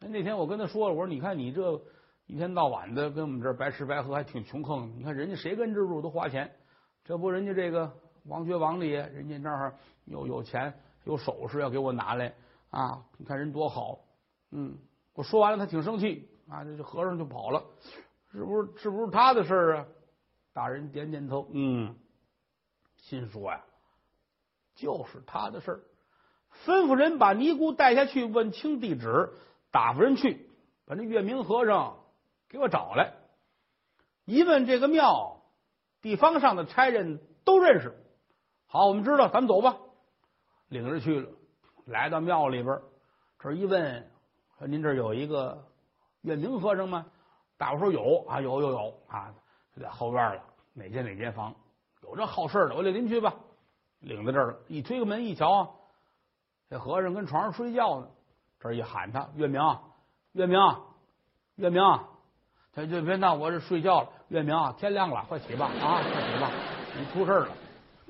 [0.00, 1.80] 那天我跟他说了，我说你看你这
[2.26, 4.92] 一天到晚的跟我们这儿白吃白喝，还挺穷横。
[4.98, 6.50] 你看人家谁跟这住都花钱，
[7.04, 7.90] 这不人家这个
[8.24, 9.72] 王爵王爷，人家那儿
[10.04, 12.34] 有有钱有首饰要给我拿来
[12.70, 13.02] 啊。
[13.16, 14.00] 你看人多好。
[14.50, 14.76] 嗯，
[15.14, 16.64] 我说完了，他挺生气啊。
[16.64, 17.64] 这这和尚就跑了，
[18.32, 18.68] 是不是？
[18.76, 19.86] 是不是他的事儿啊？
[20.56, 21.94] 大人点点头，嗯，
[22.96, 23.62] 心说呀，
[24.74, 25.80] 就是他的事儿。
[26.64, 29.34] 吩咐人把尼姑带下去，问清地址，
[29.70, 30.48] 打发人去
[30.86, 31.98] 把那月明和尚
[32.48, 33.12] 给我找来。
[34.24, 35.42] 一问这个庙，
[36.00, 37.94] 地方上的差人都认识。
[38.64, 39.76] 好，我们知道，咱们走吧。
[40.68, 41.28] 领着去了，
[41.84, 42.80] 来到庙里边，
[43.40, 44.10] 这一问，
[44.58, 45.68] 说您这有一个
[46.22, 47.04] 月明和尚吗？
[47.58, 49.34] 大伙说有啊，有有有啊。
[49.80, 50.42] 在后院了，
[50.74, 51.54] 哪间哪间房
[52.02, 53.34] 有这好事的，我领您去吧。
[54.00, 55.74] 领到这儿了，一推个门一瞧，
[56.68, 58.08] 这和尚跟床上睡觉呢。
[58.60, 59.60] 这一喊他月明，
[60.32, 60.58] 月明，
[61.56, 61.82] 月明，
[62.72, 64.08] 他就别闹，我这睡觉了。
[64.28, 66.50] 月明，天亮了，快起吧啊，快起吧，
[66.98, 67.48] 你出事了。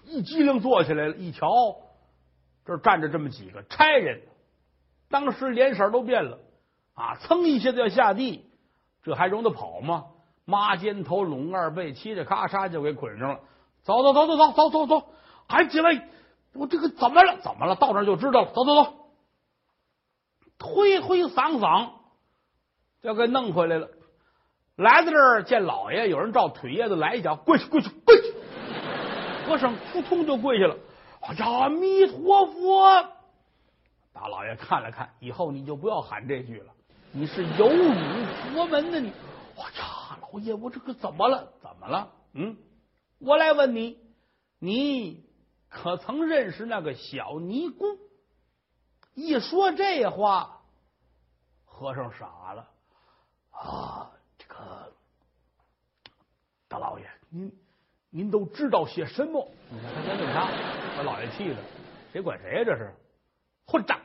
[0.05, 1.49] 一激灵坐起来了，一瞧
[2.65, 4.23] 这站着这么几个差人，
[5.09, 6.39] 当时脸色都变了
[6.95, 8.45] 啊，噌一下子要下地，
[9.03, 10.07] 这还容得跑吗？
[10.47, 13.41] 妈肩头，拢二背，嘁哩咔嚓就给捆上了。
[13.83, 15.07] 走走走走走走走走，
[15.49, 16.09] 还起来！
[16.55, 17.37] 我这个怎么了？
[17.43, 17.75] 怎么了？
[17.75, 18.53] 到那就知道了。
[18.53, 18.95] 走走走，
[20.59, 21.91] 推推搡搡，
[23.03, 23.89] 就给弄回来了。
[24.77, 28.29] 来到这儿见老爷，有人照腿叶子来一脚，跪下跪下跪下。
[29.47, 30.77] 和尚扑通就跪下了。
[31.23, 33.05] 哎呀，阿弥陀佛！
[34.13, 36.73] 大老爷看了看，以后你就不要喊这句了。
[37.13, 37.93] 你是有辱
[38.55, 39.13] 佛门的你。
[39.55, 39.96] 我操，
[40.37, 41.55] 老爷，我这个怎么了？
[41.63, 42.13] 怎么了？
[42.35, 42.59] 嗯，
[43.19, 43.99] 我来问你，
[44.59, 45.25] 你
[45.71, 47.85] 可曾认识那个小尼姑？
[49.15, 50.61] 一说这话，
[51.65, 52.69] 和尚傻了
[53.51, 54.13] 啊！
[54.37, 54.93] 这个
[56.69, 57.51] 大老爷，您
[58.11, 59.51] 您都知道些什么？
[59.71, 60.51] 你看他先问他，
[60.99, 61.57] 把 老爷气的，
[62.13, 62.65] 谁管谁呀？
[62.67, 62.95] 这是
[63.67, 63.99] 混账！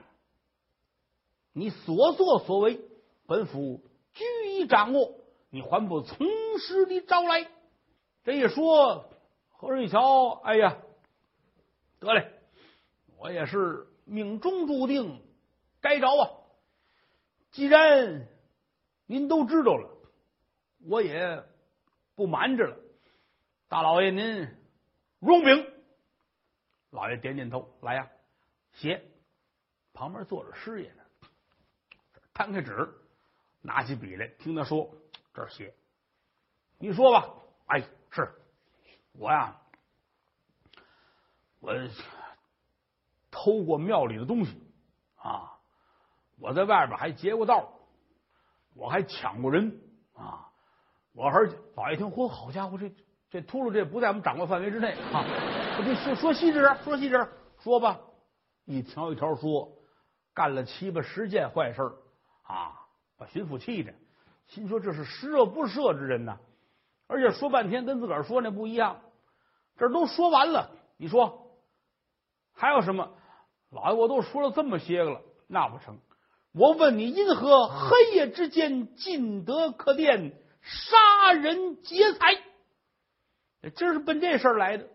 [1.52, 2.80] 你所作所为，
[3.28, 3.82] 本府
[4.14, 5.20] 拘以掌握。
[5.52, 6.18] 你还不从
[6.60, 7.48] 实的招来？
[8.24, 9.10] 这一说，
[9.50, 10.78] 和尚一瞧，哎呀，
[12.00, 12.32] 得嘞，
[13.18, 15.22] 我也是命中注定
[15.82, 16.32] 该着啊！
[17.52, 18.28] 既然
[19.06, 19.90] 您都知道了，
[20.88, 21.44] 我也
[22.16, 22.78] 不瞒着了。
[23.68, 24.48] 大老爷，您
[25.20, 25.68] 容禀。
[26.92, 28.10] 老爷点点头，来呀，
[28.74, 29.04] 写。
[29.92, 31.04] 旁边坐着师爷呢，
[32.34, 32.90] 摊开纸，
[33.62, 34.90] 拿起笔来，听他说。
[35.34, 35.74] 这儿写，
[36.78, 37.30] 你说吧。
[37.68, 38.30] 哎，是
[39.14, 39.56] 我呀，
[41.60, 41.74] 我
[43.30, 44.62] 偷过庙里的东西
[45.16, 45.58] 啊，
[46.38, 47.72] 我在外边还劫过道，
[48.74, 49.82] 我还抢过人
[50.14, 50.52] 啊，
[51.14, 52.94] 我还是老爷听，嚯，好家伙，这
[53.30, 55.24] 这秃噜这不在我们掌握范围之内啊！
[55.86, 57.26] 你说说细致，说细致，
[57.60, 58.02] 说吧，
[58.66, 59.72] 一条一条说，
[60.34, 61.82] 干了七八十件坏事
[62.44, 63.94] 啊，把巡抚气的。
[64.48, 66.38] 心说这是十恶不赦之人呐，
[67.08, 69.02] 而且说半天跟自个儿说那不一样，
[69.78, 71.52] 这都说完了，你说
[72.54, 73.12] 还有什么？
[73.70, 75.98] 老爷，我都说了这么些个了，那不成？
[76.54, 82.36] 我问你，因何黑夜之间进得客店，杀人劫财？
[83.74, 84.90] 今儿是奔这事来的。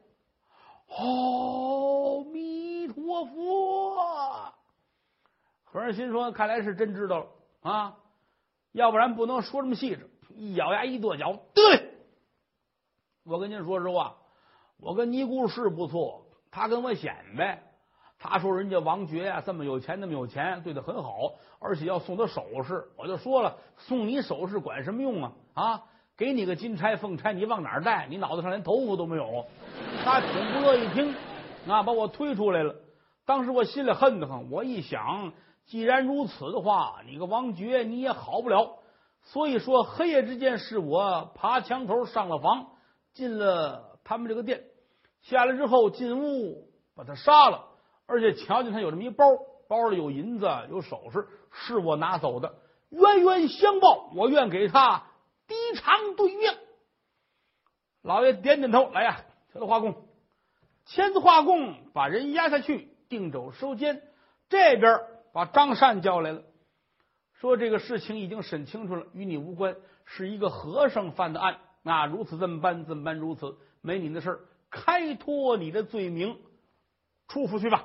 [0.88, 4.52] 阿弥陀佛！
[5.64, 7.26] 和尚心说，看来是真知道了
[7.62, 7.96] 啊。
[8.76, 11.94] 要不然不能说这么细致，一咬牙一跺脚，对，
[13.24, 14.16] 我跟您说实话，
[14.78, 17.62] 我跟尼姑是不错，他跟我显摆，
[18.18, 25.32] 他说人家王爵呀这么有钱那么有钱，对他很好，而且要送他首饰，我就说了，送你首饰管什么用啊？
[25.54, 25.82] 啊，
[26.14, 28.06] 给你个金钗凤钗，你往哪儿戴？
[28.10, 29.46] 你脑袋上连头发都没有。
[30.04, 31.14] 他挺不乐意听，
[31.66, 32.74] 啊，把我推出来了。
[33.24, 35.32] 当时我心里恨得很，我一想。
[35.66, 38.78] 既然如此的话，你个王爵你也好不了。
[39.22, 42.68] 所以说，黑夜之间是我爬墙头上了房，
[43.12, 44.62] 进了他们这个店，
[45.22, 47.64] 下来之后进屋把他杀了，
[48.06, 49.24] 而且瞧见他有这么一包，
[49.68, 52.54] 包里有银子有首饰，是我拿走的，
[52.90, 55.02] 冤冤相报，我愿给他
[55.48, 56.52] 低偿对命。
[58.02, 59.96] 老爷点点头，来呀，签字画供，
[60.84, 64.00] 签字画供，把人押下去，定州收监
[64.48, 65.00] 这边。
[65.36, 66.44] 把张善叫来了，
[67.34, 69.76] 说这个事情已经审清楚了，与你无关，
[70.06, 71.58] 是一个和尚犯的案。
[71.82, 76.38] 那如此这么办，这么办如此，没你的事儿开脱你的罪名，
[77.28, 77.84] 出府去吧。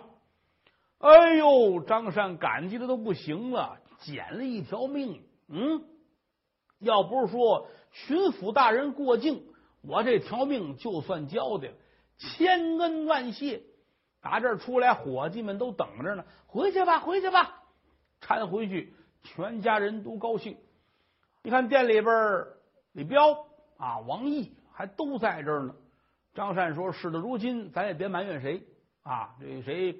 [0.99, 5.21] 哎呦，张善感激的都不行了，捡了一条命。
[5.49, 5.83] 嗯，
[6.79, 9.43] 要不是说巡抚大人过境，
[9.81, 11.73] 我这条命就算交的，
[12.17, 13.61] 千恩万谢。
[14.21, 16.23] 打这儿出来，伙计们都等着呢。
[16.47, 17.63] 回去吧，回去吧，
[18.21, 18.93] 搀回去，
[19.23, 20.57] 全家人都高兴。
[21.43, 22.45] 你看店里边，
[22.91, 23.47] 李彪
[23.77, 25.75] 啊、王毅还都在这儿呢。
[26.33, 28.63] 张善说：“事到如今，咱也别埋怨谁
[29.03, 29.35] 啊。
[29.39, 29.97] 这谁？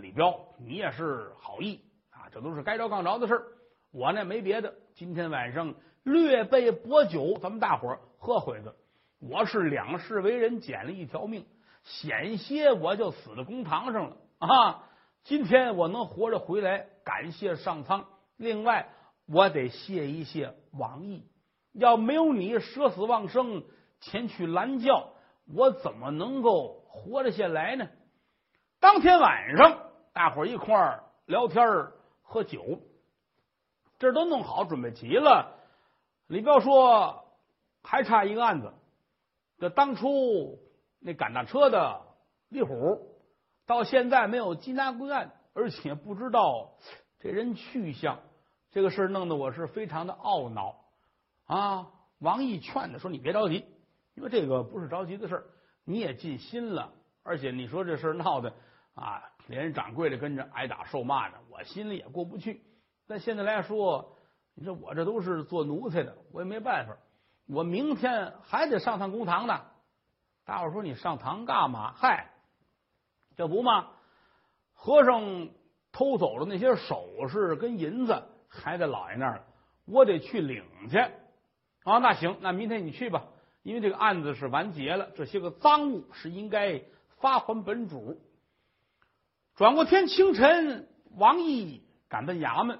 [0.00, 1.80] 李彪，你也是好意
[2.10, 3.46] 啊，这都是该着刚着的事儿。
[3.90, 4.74] 我呢，没别的。
[4.94, 8.76] 今天晚上略备薄酒，咱们大伙儿喝会子。
[9.18, 11.46] 我是两世为人，捡了一条命，
[11.86, 14.84] 险些我就死在公堂上了啊！
[15.24, 18.06] 今天我能活着回来，感谢上苍。
[18.36, 18.90] 另外，
[19.26, 21.24] 我得谢一谢王毅，
[21.72, 23.64] 要没有你舍死忘生
[24.00, 25.12] 前去拦轿。”
[25.54, 27.86] 我怎么能够活着下来呢？
[28.80, 29.78] 当天晚上，
[30.12, 31.64] 大伙一块儿聊天
[32.22, 32.80] 喝酒，
[34.00, 35.54] 这都弄好，准备齐了。
[36.26, 37.26] 李彪说
[37.84, 38.74] ：“还差一个案子，
[39.60, 40.58] 这当初
[41.06, 42.00] 那赶大车的
[42.48, 42.98] 李虎，
[43.64, 46.72] 到现在没有缉拿归案，而且不知道
[47.20, 48.18] 这人去向。
[48.72, 50.80] 这个事弄得我是非常的懊恼
[51.44, 53.64] 啊！”王毅劝他说：“你别着急。”
[54.16, 55.44] 因为这个不是着急的事儿，
[55.84, 56.92] 你也尽心了，
[57.22, 58.52] 而且你说这事闹的
[58.96, 62.64] 啊，连掌柜的跟着挨打受骂呢，我心里也过不去。
[63.06, 64.16] 但现在来说，
[64.56, 66.96] 你说我这都是做奴才的，我也没办法。
[67.46, 69.60] 我明天还得上趟公堂呢。
[70.46, 71.92] 大伙说你上堂干嘛？
[71.96, 72.30] 嗨，
[73.36, 73.88] 这不嘛，
[74.74, 75.48] 和尚
[75.90, 79.44] 偷走了那些首饰跟银子，还在老爷那儿，
[79.86, 80.98] 我得去领去。
[81.82, 83.24] 啊，那行，那明天你去吧。
[83.64, 86.80] 因为这个案子是完结了，这些个赃物是应该
[87.18, 88.20] 发还本主。
[89.56, 92.78] 转过天清晨，王毅赶奔衙门。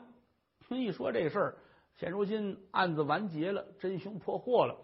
[0.81, 1.57] 一说这事儿，
[1.97, 4.77] 现如今案子完结了，真凶破获了，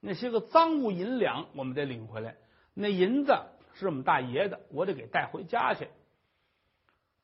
[0.00, 2.36] 那些个赃物银两我们得领回来。
[2.74, 3.36] 那银子
[3.74, 5.88] 是我们大爷的，我得给带回家去。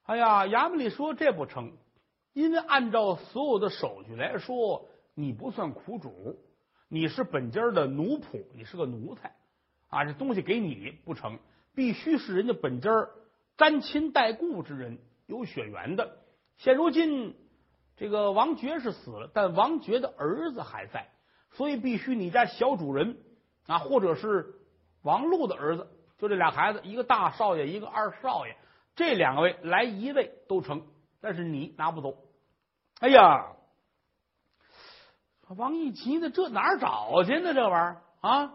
[0.03, 1.73] 哎呀，衙门里说这不成，
[2.33, 6.39] 因为按照所有的手续来说，你不算苦主。
[6.89, 9.35] 你是本家的奴仆，你是个奴才
[9.89, 10.05] 啊！
[10.05, 11.39] 这东西给你不成，
[11.75, 13.09] 必须是人家本家
[13.57, 16.19] 沾亲带故之人，有血缘的。
[16.59, 17.35] 现如今
[17.97, 21.09] 这个王爵是死了，但王爵的儿子还在，
[21.55, 23.17] 所以必须你家小主人
[23.67, 24.55] 啊，或者是
[25.03, 25.89] 王禄的儿子，
[26.19, 28.57] 就这俩孩子，一个大少爷，一个二少爷，
[28.95, 30.87] 这两位来一位都成，
[31.21, 32.15] 但是你拿不走。
[33.01, 33.47] 哎呀！
[35.57, 37.53] 王一急的，这哪儿找去呢？
[37.53, 38.55] 这玩意儿啊，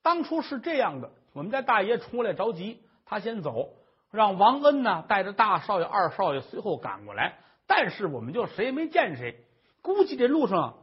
[0.00, 1.10] 当初是这样的。
[1.32, 3.74] 我们家大爷出来着急，他先走，
[4.12, 7.38] 让王恩呢带着大少爷、二少爷随后赶过来。
[7.66, 9.44] 但是我们就谁也没见谁，
[9.82, 10.78] 估计这路上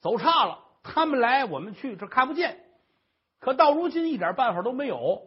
[0.00, 0.60] 走岔了。
[0.86, 2.60] 他们来，我们去，这看不见。
[3.40, 5.22] 可到如今一点办法都没有。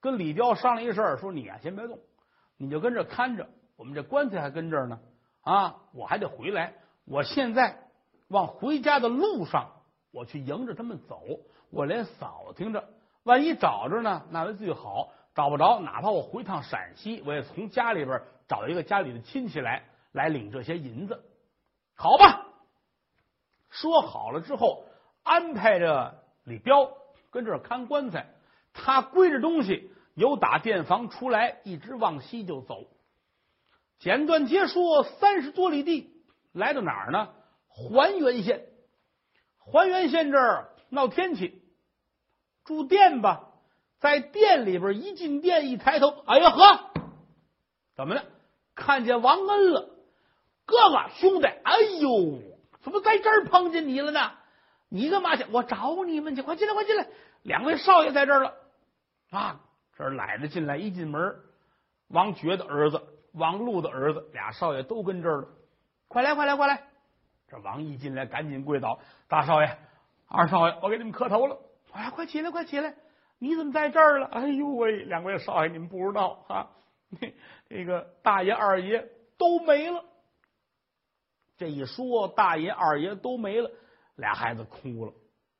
[0.00, 1.98] 跟李彪商量一事说：“你啊，先别动，
[2.56, 3.48] 你就跟这看着。
[3.76, 5.00] 我们这棺材还跟这儿呢，
[5.42, 6.74] 啊，我还得回来。
[7.04, 7.78] 我现在。”
[8.28, 9.72] 往回家的路上，
[10.10, 11.20] 我去迎着他们走，
[11.68, 12.88] 我连扫听着，
[13.24, 21.22] 万一找着呢，那为最好；找不着，哪怕我回趟陕西，我也从家里边找一个家里的亲戚来，来领这些银子。
[21.94, 22.46] 好吧，
[23.72, 24.84] 说好了之后，
[25.24, 26.92] 安排着李彪
[27.30, 28.34] 跟这儿看棺材，
[28.74, 32.86] 他归着东西，由打店房出来，一直往西就走。
[33.98, 37.30] 简短截说，三十多里地，来到哪儿呢？
[37.68, 38.66] 还原县，
[39.58, 41.62] 还原县这儿闹天气，
[42.64, 43.48] 住店吧，
[44.00, 46.90] 在店里边一进店一抬头，哎呀呵，
[47.96, 48.24] 怎么了？
[48.74, 49.88] 看见王恩了，
[50.66, 52.38] 哥哥兄弟，哎呦，
[52.82, 54.32] 怎么在这儿碰见你了呢？
[54.88, 55.46] 你干嘛去？
[55.50, 57.06] 我找你们去，快进来，快进来！
[57.42, 58.54] 两位少爷在这儿了
[59.30, 59.60] 啊！
[59.96, 61.36] 这儿来着进来，一进门，
[62.08, 63.00] 王爵的儿子，
[63.32, 65.48] 王禄的儿子，俩少爷都跟这儿了，
[66.08, 66.82] 快来，快来，快来！
[67.50, 69.78] 这王毅进来，赶紧跪倒，大少爷、
[70.28, 71.58] 二少爷，我给你们磕头了。
[71.92, 72.94] 哎，快起来，快起来！
[73.38, 74.26] 你怎么在这儿了？
[74.26, 76.70] 哎呦喂，两位少爷，你们不知道啊，
[77.70, 79.08] 这个大爷、二爷
[79.38, 80.04] 都没了。
[81.62, 83.70] 这一说，大爷、二爷都没了，
[84.16, 85.12] 俩孩子哭了。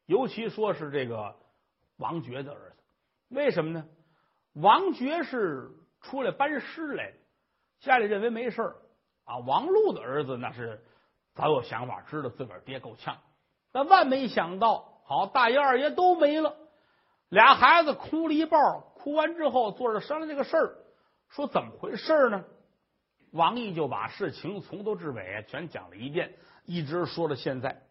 [0.07, 1.37] 尤其说是这个
[1.97, 2.83] 王爵的儿子，
[3.29, 3.87] 为什么呢？
[4.55, 7.17] 王爵是出来搬尸来的，
[7.79, 8.61] 家里认为没事
[9.25, 9.39] 啊。
[9.39, 10.83] 王禄的儿子那是。
[11.35, 13.17] 早有想法，知道自个儿爹够呛，
[13.73, 16.55] 但万没想到，好大爷二爷都没了，
[17.31, 20.77] 俩孩子哭了一抱，哭完之后坐着商量这个事儿，
[21.31, 22.45] 说怎么回事呢？
[23.33, 27.83] 王毅就把事情从头至尾全讲了一遍，一直说到现在。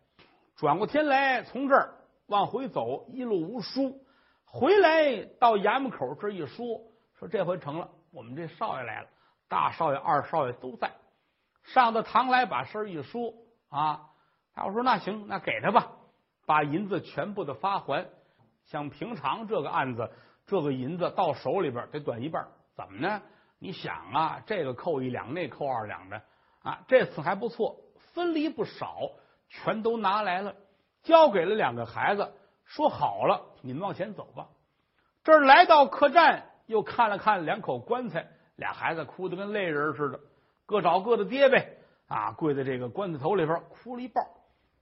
[0.56, 1.96] 转过天来，从这儿
[2.28, 4.06] 往回走，一路无书，
[4.46, 6.82] 回来到衙门口这一说，
[7.18, 9.08] 说这回成了，我们这少爷来了，
[9.48, 10.92] 大少爷、二少爷都在。
[11.64, 13.34] 上到堂来，把事儿一说
[13.70, 14.10] 啊，
[14.54, 15.92] 他说那行，那给他吧，
[16.46, 18.08] 把银子全部的发还。
[18.66, 20.12] 像平常这个案子，
[20.46, 23.22] 这个银子到手里边得短一半，怎么呢？
[23.64, 26.24] 你想啊，这个扣一两，那扣二两的
[26.64, 27.78] 啊，这次还不错，
[28.16, 29.12] 分离不少，
[29.50, 30.56] 全都拿来了，
[31.04, 32.34] 交给了两个孩子，
[32.66, 34.48] 说好了，你们往前走吧。
[35.24, 40.20] 这儿来到客栈，又看了看两口棺材，俩孩子哭得跟泪人似的，
[40.66, 44.28] 各找各的爹呗，啊，跪在这个棺材头里边哭了一抱，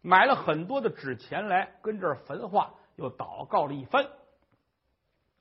[0.02, 2.76] 买了很多的纸钱来跟这儿焚化。
[2.96, 4.08] 又祷告了一番，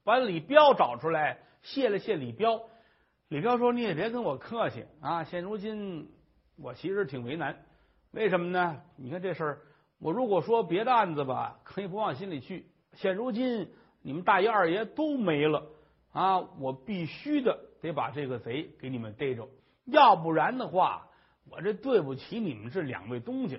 [0.03, 2.63] 把李彪找出来，谢了谢李彪。
[3.29, 6.11] 李彪说：“你也别跟我客气啊，现如今
[6.57, 7.65] 我其实挺为难，
[8.11, 8.81] 为什么呢？
[8.97, 9.59] 你看这事儿，
[9.99, 12.67] 我如果说别的案子吧，可以不往心里去。
[12.95, 13.71] 现如今
[14.01, 15.67] 你们大爷二爷都没了
[16.13, 19.49] 啊，我必须的得把这个贼给你们逮着，
[19.85, 21.09] 要不然的话，
[21.51, 23.59] 我这对不起你们这两位东家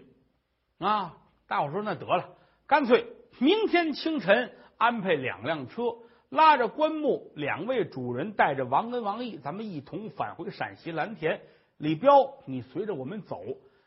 [0.80, 1.17] 啊。”
[1.47, 3.05] 大伙说：“那得了，干脆。”
[3.41, 5.95] 明天清晨安排两辆车，
[6.30, 11.41] 拉着棺木，两位主人带着王恩、王义，咱们一同返回陕西蓝田。
[11.77, 12.11] 李彪，
[12.45, 13.41] 你随着我们走，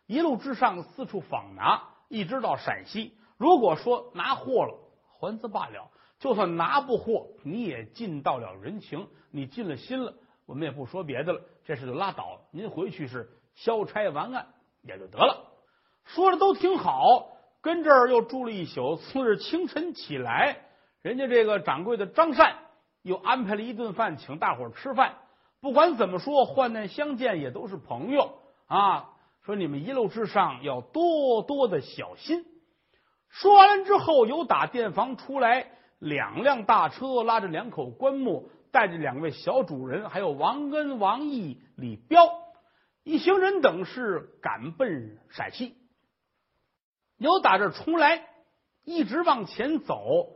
[0.06, 3.12] 一路之上四处访拿，一直到陕西。
[3.36, 4.76] 如果说拿货了，
[5.08, 10.14] 还则罢了；就算拿不货，你也尽到了人情，你尽了心了，
[10.46, 11.40] 我们也不说别的了。
[11.64, 14.48] 这事就拉倒，您回去是消差完案
[14.82, 15.52] 也就得了。
[16.04, 17.28] 说的都挺好。
[17.60, 20.56] 跟这儿又住了一宿，次日清晨起来，
[21.02, 22.56] 人家这个掌柜的张善
[23.02, 25.16] 又安排了一顿饭，请大伙儿吃饭。
[25.60, 29.10] 不管怎么说，患难相见也都是朋友啊。
[29.42, 32.44] 说你们一路之上要多多的小心。
[33.28, 42.24] 说完了之后，由打店房出来两辆大车，拉着两口棺木，带着两位小主人，还有王恩、王毅、李彪
[43.02, 45.76] 一行人等是赶奔陕西。
[47.16, 48.24] 由打这重来，
[48.84, 50.28] 一直往前走，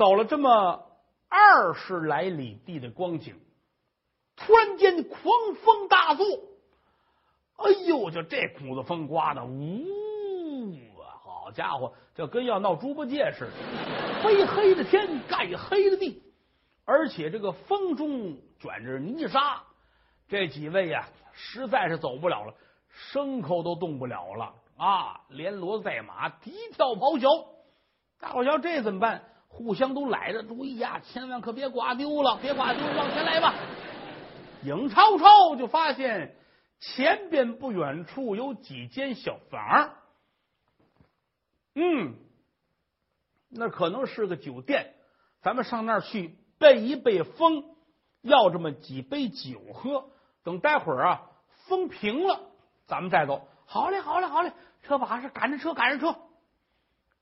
[0.00, 0.86] 走了这么
[1.28, 3.38] 二十来里地的光景，
[4.34, 5.20] 突然间狂
[5.62, 6.24] 风大作，
[7.56, 9.84] 哎呦，就这股子风刮的，呜，
[11.22, 16.22] 好家伙，就跟要闹猪八戒似的，黑黑的天，盖黑的地，
[16.86, 19.62] 而且这个风中卷着泥沙，
[20.30, 22.54] 这几位呀，实在是走不了了，
[23.12, 24.54] 牲口都动不了了。
[24.78, 27.28] 啊，连骡子带马，低跳咆哮。
[28.18, 29.24] 大伙瞧这怎么办？
[29.52, 33.54] 互相都揽着，注意呀，千万可别挂丢了，别挂丢，往前来吧。
[34.62, 36.36] 影超超就发现
[36.78, 39.94] 前边不远处有几间小房，
[41.74, 42.14] 嗯，
[43.50, 44.94] 那可能是个酒店。
[45.42, 47.64] 咱们上那儿去背一背风，
[48.22, 50.10] 要这么几杯酒喝。
[50.42, 51.30] 等待会儿啊，
[51.66, 52.40] 风平了，
[52.86, 53.46] 咱们再走。
[53.66, 54.52] 好嘞，好嘞，好嘞。
[54.82, 56.18] 车把式，赶着车，赶着车，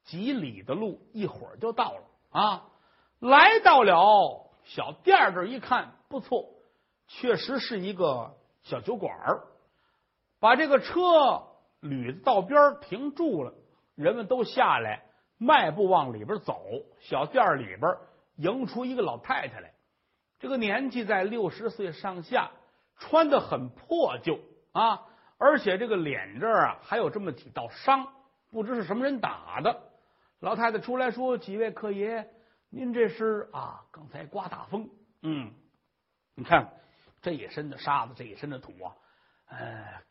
[0.04, 2.64] 几里的路，一会儿就到了啊！
[3.20, 6.50] 来到了小店这一看，不错，
[7.08, 9.12] 确实是一个小酒馆
[10.38, 11.48] 把这个车
[11.80, 13.54] 捋到边停住了，
[13.96, 15.02] 人们都下来，
[15.36, 16.62] 迈步往里边走。
[17.00, 17.96] 小店里边
[18.36, 19.72] 迎出一个老太太来，
[20.38, 22.52] 这个年纪在六十岁上下，
[22.98, 24.38] 穿的很破旧
[24.72, 25.06] 啊。
[25.38, 28.06] 而且这个脸这儿啊，还有这么几道伤，
[28.50, 29.87] 不知是什么人打的。
[30.40, 32.30] 老太太出来说：“几位客爷，
[32.70, 33.84] 您这是啊？
[33.90, 34.88] 刚才刮大风，
[35.22, 35.52] 嗯，
[36.34, 36.72] 你看
[37.20, 38.94] 这一身的沙子，这一身的土啊。
[39.46, 40.02] 哎，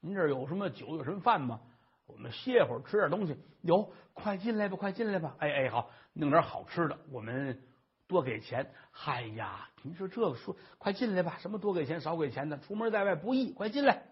[0.00, 1.60] 您这有什么酒，有什么饭吗？
[2.06, 3.36] 我们歇会儿，吃点东西。
[3.62, 5.36] 有，快进来吧，快进来吧。
[5.38, 7.62] 哎哎，好，弄点好吃的，我们
[8.06, 8.72] 多给钱。
[8.90, 11.36] 嗨呀，您说这个说，快进来吧。
[11.40, 14.02] 什么多给钱，少给钱的，出门在外不易，快进来。”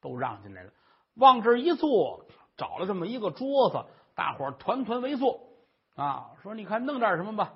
[0.00, 0.72] 都让进来了，
[1.14, 2.24] 往这一坐，
[2.56, 3.84] 找了这么一个桌子，
[4.18, 5.38] 大伙儿团团围坐
[5.94, 6.32] 啊。
[6.42, 7.54] 说你看弄点什么吧。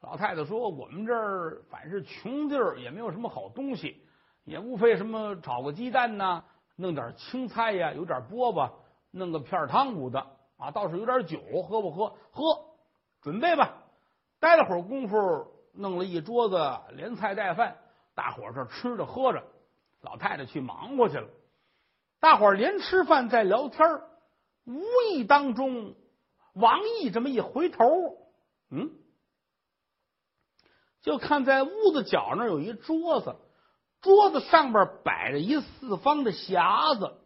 [0.00, 4.00] 老太太说：“我们这儿反是穷地儿，也没有什么好东西，
[4.44, 6.44] 也无非什么炒个鸡蛋呐，
[6.76, 8.70] 弄点青菜呀，有点饽饽，
[9.10, 10.20] 弄个片汤骨的
[10.56, 12.14] 啊，倒是有点酒，喝不喝？
[12.30, 12.44] 喝，
[13.22, 13.82] 准备吧。
[14.38, 15.16] 待了会儿功夫，
[15.72, 17.76] 弄了一桌子连菜带饭，
[18.14, 19.42] 大伙儿这吃着喝着，
[20.02, 21.26] 老太太去忙活去了。”
[22.20, 24.00] 大伙儿连吃饭再聊天
[24.66, 25.94] 无意当中，
[26.54, 27.84] 王毅这么一回头，
[28.70, 28.90] 嗯，
[31.02, 33.36] 就看在屋子角那有一桌子，
[34.00, 37.16] 桌子上边摆着一四方的匣子。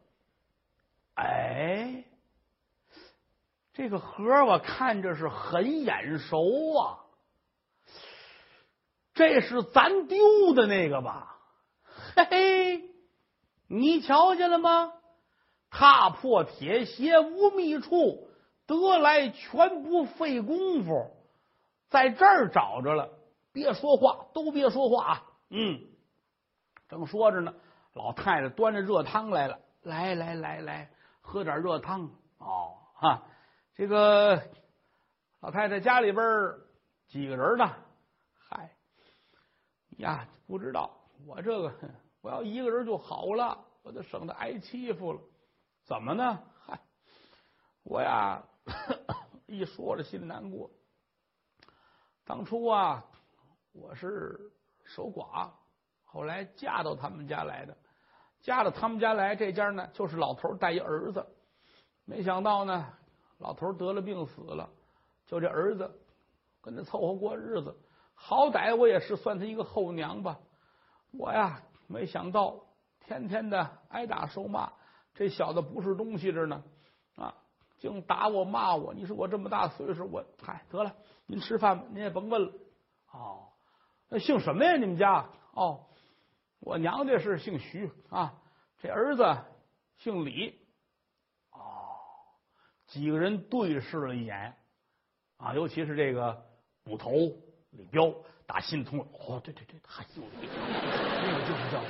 [1.14, 2.04] 哎，
[3.72, 7.04] 这个盒我看着是很眼熟啊，
[9.14, 11.38] 这是咱丢的那个吧？
[12.16, 12.84] 嘿嘿。
[13.70, 14.94] 你瞧见了吗？
[15.68, 18.27] 踏破铁鞋无觅处，
[18.68, 21.10] 得来全不费功夫。
[21.88, 23.10] 在这儿找着了，
[23.50, 25.22] 别说话，都别说话啊！
[25.48, 25.80] 嗯，
[26.86, 27.54] 正说着呢，
[27.94, 30.90] 老太太端着热汤来了，来来来来，
[31.22, 33.22] 喝点热汤哦哈。
[33.74, 34.42] 这个
[35.40, 36.26] 老太太家里边
[37.06, 37.74] 几个人呢？
[38.50, 38.76] 嗨
[39.96, 40.90] 呀，不知道。
[41.26, 41.72] 我这个
[42.20, 45.20] 我要一个人就好了，我就省得挨欺负了。
[45.84, 46.42] 怎么呢？
[46.66, 46.78] 嗨，
[47.82, 48.44] 我呀，
[49.46, 50.70] 一说着心里难过。
[52.24, 53.04] 当初啊，
[53.72, 54.52] 我是
[54.84, 55.50] 守寡，
[56.04, 57.76] 后来嫁到他们家来的。
[58.40, 61.26] 嫁到他们家来，这家呢，就是老头带一儿子。
[62.04, 62.86] 没想到呢，
[63.38, 64.70] 老头得了病死了，
[65.26, 66.00] 就这儿子
[66.60, 67.76] 跟他凑合过日子。
[68.14, 70.38] 好歹我也是算他一个后娘吧。
[71.12, 72.66] 我呀，没想到
[73.00, 74.72] 天天的挨打受骂，
[75.14, 76.62] 这小子不是东西着呢
[77.16, 77.34] 啊！
[77.78, 78.92] 净打我骂我。
[78.92, 80.94] 你说我这么大岁数，我嗨得了。
[81.26, 82.52] 您吃饭吧，您也甭问了。
[83.12, 83.48] 哦，
[84.08, 84.76] 那姓什么呀？
[84.76, 85.28] 你们家？
[85.52, 85.86] 哦，
[86.60, 88.34] 我娘家是姓徐啊，
[88.80, 89.36] 这儿子
[89.98, 90.58] 姓李。
[91.52, 91.96] 哦，
[92.86, 94.54] 几个人对视了一眼
[95.36, 96.44] 啊，尤其是这个
[96.84, 97.12] 捕头
[97.70, 98.14] 李彪，
[98.46, 99.04] 打心通了。
[99.12, 101.82] 哦，对对对，还有那个就是叫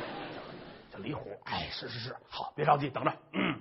[0.92, 1.30] 叫李虎。
[1.44, 3.12] 哎，是是是，好，别着急，等着。
[3.32, 3.60] 嗯，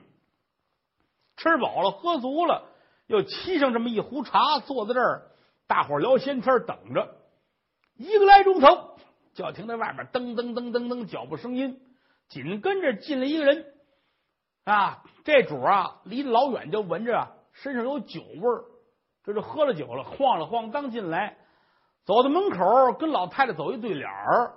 [1.38, 2.66] 吃饱了，喝足了，
[3.06, 5.32] 又沏上这么一壶茶，坐在这儿。
[5.68, 7.16] 大伙聊闲天，等着
[7.96, 8.98] 一个来钟头，
[9.34, 11.80] 就听到外面噔噔噔噔噔脚步声音，
[12.28, 13.66] 紧跟着进来一个人
[14.66, 15.04] 啊！
[15.24, 18.66] 这主啊，离老远就闻着啊，身上有酒味儿，
[19.24, 21.38] 这就喝了酒了，晃了晃刚进来，
[22.06, 24.54] 走到门口跟老太太走一对脸儿，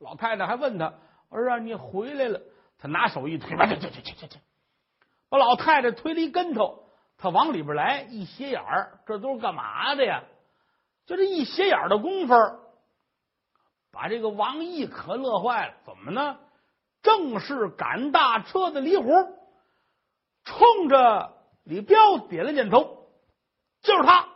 [0.00, 0.94] 老太太还问他
[1.30, 2.40] ：“儿啊，你回来了？”
[2.78, 4.38] 他拿手一推，去去去去去去，
[5.34, 6.84] 把老太太推了一跟头，
[7.18, 10.22] 他往里边来一斜眼儿，这都是干嘛的呀？
[11.06, 12.34] 就这一斜眼儿的功夫，
[13.90, 15.74] 把这个王毅可乐坏了。
[15.84, 16.38] 怎么呢？
[17.02, 19.10] 正是赶大车的李虎，
[20.44, 21.32] 冲着
[21.64, 23.08] 李彪点了点头，
[23.82, 24.28] 就是他。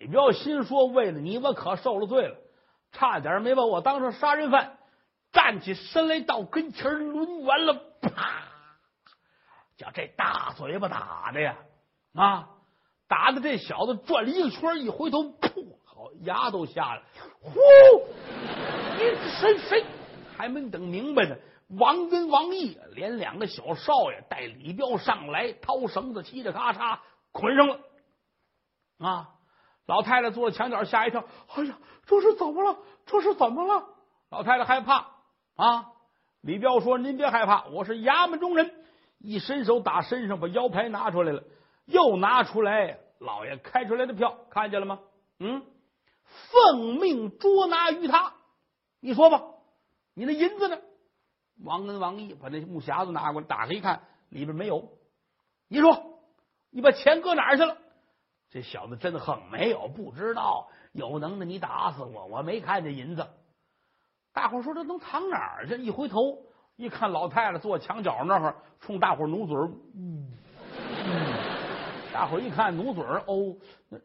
[0.00, 2.36] 李彪心说：“为了你，我可受了罪了，
[2.90, 4.78] 差点没把我当成杀人犯。”
[5.30, 8.42] 站起身来，到跟前抡圆了，啪！
[9.76, 11.56] 叫这大嘴巴打的呀，
[12.14, 12.48] 啊！
[13.08, 15.66] 打的这小子转了一个圈，一回头，噗！
[15.84, 17.02] 好，牙都下来。
[17.40, 17.52] 呼！
[18.96, 19.02] 你
[19.38, 19.84] 谁谁
[20.36, 21.36] 还没等明白呢？
[21.78, 26.98] 王跟王毅连两个小少爷带李彪上来，掏绳子，嘁哩咔嚓
[27.32, 27.78] 捆上了。
[28.98, 29.28] 啊！
[29.86, 31.24] 老太太坐在墙角，吓一跳。
[31.54, 32.78] 哎呀，这是怎么了？
[33.04, 33.84] 这是怎么了？
[34.30, 35.06] 老太太害怕
[35.56, 35.92] 啊！
[36.40, 38.74] 李彪说：“您别害怕，我是衙门中人。”
[39.22, 41.42] 一伸手打身上，把腰牌拿出来了。
[41.86, 45.00] 又拿出来老爷开出来的票，看见了吗？
[45.38, 45.64] 嗯，
[46.50, 48.34] 奉命捉拿于他。
[49.00, 49.42] 你说吧，
[50.14, 50.78] 你那银子呢？
[51.64, 54.88] 王恩、王毅把那木匣子拿过来，打开一看，里边没有。
[55.68, 56.20] 你说，
[56.70, 57.76] 你把钱搁哪儿去了？
[58.50, 60.68] 这小子真横，没有，不知道。
[60.92, 63.26] 有能耐你打死我，我没看见银子。
[64.32, 65.76] 大伙说这能藏哪儿去？
[65.78, 66.44] 一回头
[66.76, 69.70] 一看，老太太坐墙角那儿，冲大伙努嘴儿。
[69.94, 70.28] 嗯
[71.06, 71.34] 嗯。
[72.12, 73.56] 大伙一看，努嘴儿哦，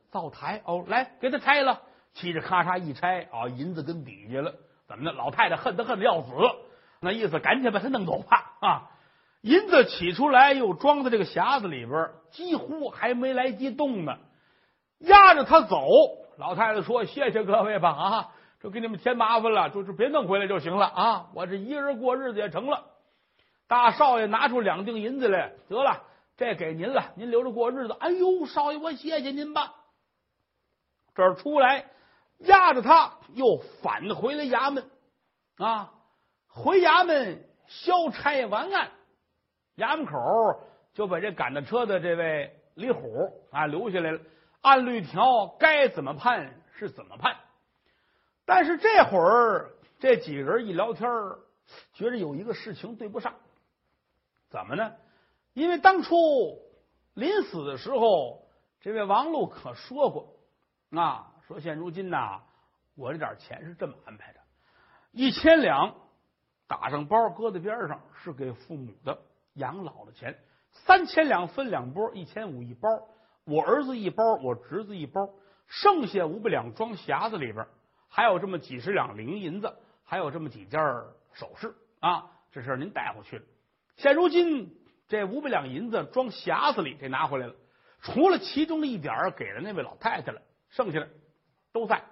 [0.09, 1.81] 灶台哦，来给他拆了，
[2.15, 4.53] 嘁哩咔嚓一拆啊，银子跟底下了，
[4.87, 5.11] 怎么的？
[5.11, 6.29] 老太太恨他恨的要死，
[6.99, 8.91] 那意思赶紧把他弄走吧啊！
[9.41, 14.17] 银子取出来，又装在这个匣子里边，几乎还没来及动呢，
[14.99, 15.87] 压着他走。
[16.37, 18.29] 老太太说：“谢谢各位吧啊，
[18.59, 22.85] 这给你们添麻烦了，就是别弄回来就行了啊，我这一个人过日子也成了。”
[23.67, 26.03] 大少爷拿出两锭银子来，得了。
[26.37, 27.97] 这给您了，您留着过日子。
[27.99, 29.73] 哎呦，少爷，我谢谢您吧。
[31.15, 31.85] 这儿出来，
[32.37, 34.89] 压着他又返回了衙门
[35.57, 35.91] 啊。
[36.47, 38.91] 回衙门消差完案，
[39.75, 40.13] 衙门口
[40.93, 43.01] 就把这赶着车的这位李虎
[43.51, 44.19] 啊留下来了。
[44.61, 47.35] 按律条该怎么判是怎么判，
[48.47, 51.05] 但是这会儿这几个人一聊天，
[51.91, 53.33] 觉得有一个事情对不上，
[54.49, 54.93] 怎么呢？
[55.53, 56.15] 因为当初
[57.13, 58.47] 临死的时候，
[58.79, 60.33] 这位王禄可说过
[60.91, 62.41] 啊，说现如今呐，
[62.95, 64.39] 我这点钱是这么安排的：
[65.11, 65.93] 一千两
[66.67, 69.19] 打上包，搁在边上，是给父母的
[69.55, 70.31] 养老的钱；
[70.71, 72.87] 三千两分两拨，一千五一包，
[73.43, 75.31] 我儿子一包，我侄子一包，
[75.67, 77.67] 剩下五百两装匣子里边，
[78.07, 80.79] 还有这么几十两零银子，还有这么几件
[81.33, 83.45] 首饰啊，这事您带回去了。
[83.95, 84.75] 现如今。
[85.09, 87.55] 这五百两银子装匣子里，给拿回来了。
[88.01, 91.09] 除了其中的一点给了那位老太太了，剩下的
[91.71, 92.03] 都在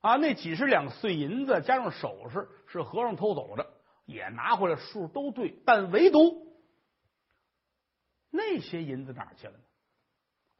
[0.00, 0.14] 啊。
[0.14, 3.66] 那几十两碎银子加上首饰是和尚偷走的，
[4.06, 6.56] 也拿回来，数都对，但唯独
[8.30, 9.64] 那些银子哪去了呢？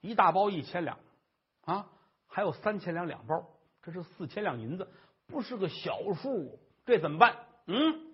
[0.01, 0.99] 一大包一千两
[1.61, 1.89] 啊，
[2.27, 3.49] 还有三千两两包，
[3.83, 4.89] 这是四千两银子，
[5.27, 7.37] 不是个小数，这怎么办？
[7.67, 8.13] 嗯，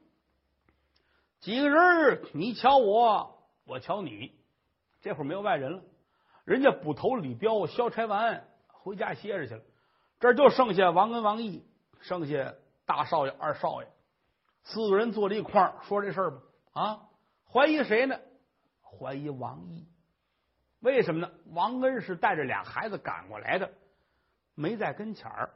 [1.40, 4.32] 几个人你瞧我，我瞧你，
[5.00, 5.82] 这会儿没有外人了，
[6.44, 9.62] 人家捕头李彪消差完回家歇着去了，
[10.20, 11.64] 这就剩下王恩、王毅，
[12.00, 12.54] 剩下
[12.84, 13.88] 大少爷、二少爷，
[14.62, 16.38] 四个人坐在一块儿说这事儿吧。
[16.72, 17.08] 啊，
[17.50, 18.18] 怀疑谁呢？
[18.82, 19.88] 怀疑王毅。
[20.80, 21.32] 为什么呢？
[21.52, 23.72] 王恩是带着俩孩子赶过来的，
[24.56, 25.50] 没在跟前儿。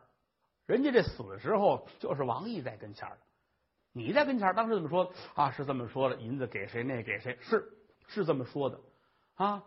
[0.66, 3.18] 人家这死的时候就是王毅在跟前儿，
[3.92, 5.51] 你在跟前儿，当时怎么说啊？
[5.51, 6.84] 是这么说的，银子给谁？
[6.84, 7.36] 那给谁？
[7.40, 7.68] 是
[8.07, 8.80] 是这么说的
[9.34, 9.64] 啊？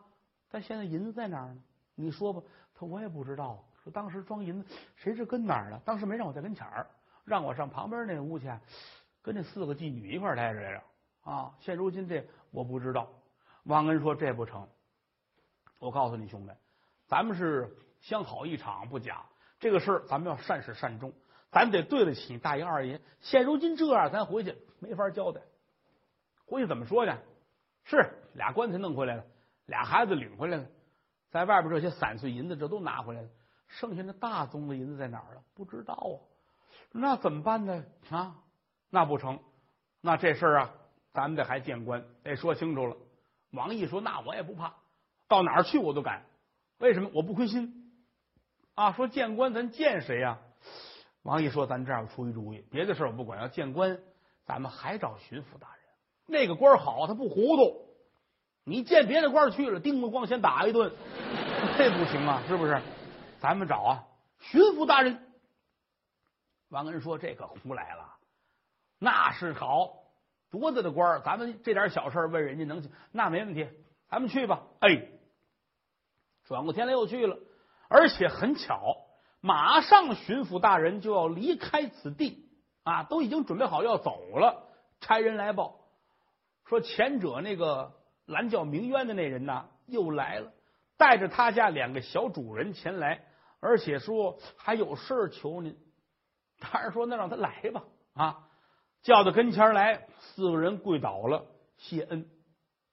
[0.49, 1.61] 但现在银子在哪儿呢？
[1.95, 2.41] 你说吧。
[2.73, 3.61] 他我也不知道。
[3.83, 5.81] 说当时装银子谁是跟哪儿了？
[5.83, 6.87] 当时没让我在跟前儿，
[7.25, 8.49] 让我上旁边那屋去，
[9.21, 10.83] 跟那四个妓女一块儿待着来着
[11.29, 11.53] 啊。
[11.59, 13.09] 现如今这我不知道。
[13.63, 14.65] 王恩说这不成。
[15.79, 16.53] 我告诉你兄弟，
[17.07, 19.25] 咱们是相好一场不假，
[19.59, 21.13] 这个事儿咱们要善始善终，
[21.51, 23.01] 咱得对得起大爷二爷。
[23.21, 25.41] 现如今这样，咱回去没法交代。
[26.45, 27.17] 回去怎么说呢？
[27.85, 29.25] 是俩棺材弄回来了，
[29.65, 30.65] 俩孩子领回来了，
[31.31, 33.29] 在外边这些散碎银子这都拿回来了，
[33.67, 35.41] 剩下那大宗的银子在哪儿了？
[35.53, 36.15] 不知道啊。
[36.91, 37.85] 那怎么办呢？
[38.09, 38.35] 啊，
[38.89, 39.39] 那不成，
[40.01, 40.73] 那这事儿啊，
[41.13, 42.97] 咱们得还见官，得说清楚了。
[43.51, 44.73] 王毅说：“那我也不怕。”
[45.29, 46.25] 到哪儿去我都敢，
[46.79, 47.82] 为什么我不亏心
[48.75, 48.91] 啊？
[48.93, 50.39] 说见官，咱见谁呀？
[51.23, 53.97] 王毅说：“咱这样出一主意，别的事我不管，要见官，
[54.45, 55.79] 咱们还找巡抚大人。
[56.25, 57.87] 那个官好，他不糊涂。
[58.65, 60.91] 你见别的官去了，叮咣咣先打一顿，
[61.77, 62.81] 这不行啊，是不是？
[63.39, 64.03] 咱们找啊，
[64.39, 65.17] 巡抚大人。”
[66.67, 68.15] 王恩说：“这可胡来了，
[68.99, 70.03] 那是好
[70.51, 72.91] 多大的官咱们这点小事问人家能行？
[73.13, 73.69] 那没问题，
[74.09, 75.07] 咱们去吧。”哎。
[76.43, 77.37] 转过天来又去了，
[77.95, 78.97] 而且很巧，
[79.39, 82.49] 马上巡抚大人就要离开此地
[82.81, 84.67] 啊，都已经准备好要走了。
[84.99, 85.75] 差人来报
[86.65, 87.93] 说，前者那个
[88.25, 90.51] 蓝教鸣冤的那人呢，又来了，
[90.97, 93.23] 带着他家两个小主人前来，
[93.59, 95.77] 而且说还有事求您。
[96.59, 97.83] 大人说：“那让他来吧。”
[98.15, 98.47] 啊，
[99.03, 101.45] 叫到跟前来，四个人跪倒了，
[101.77, 102.27] 谢恩，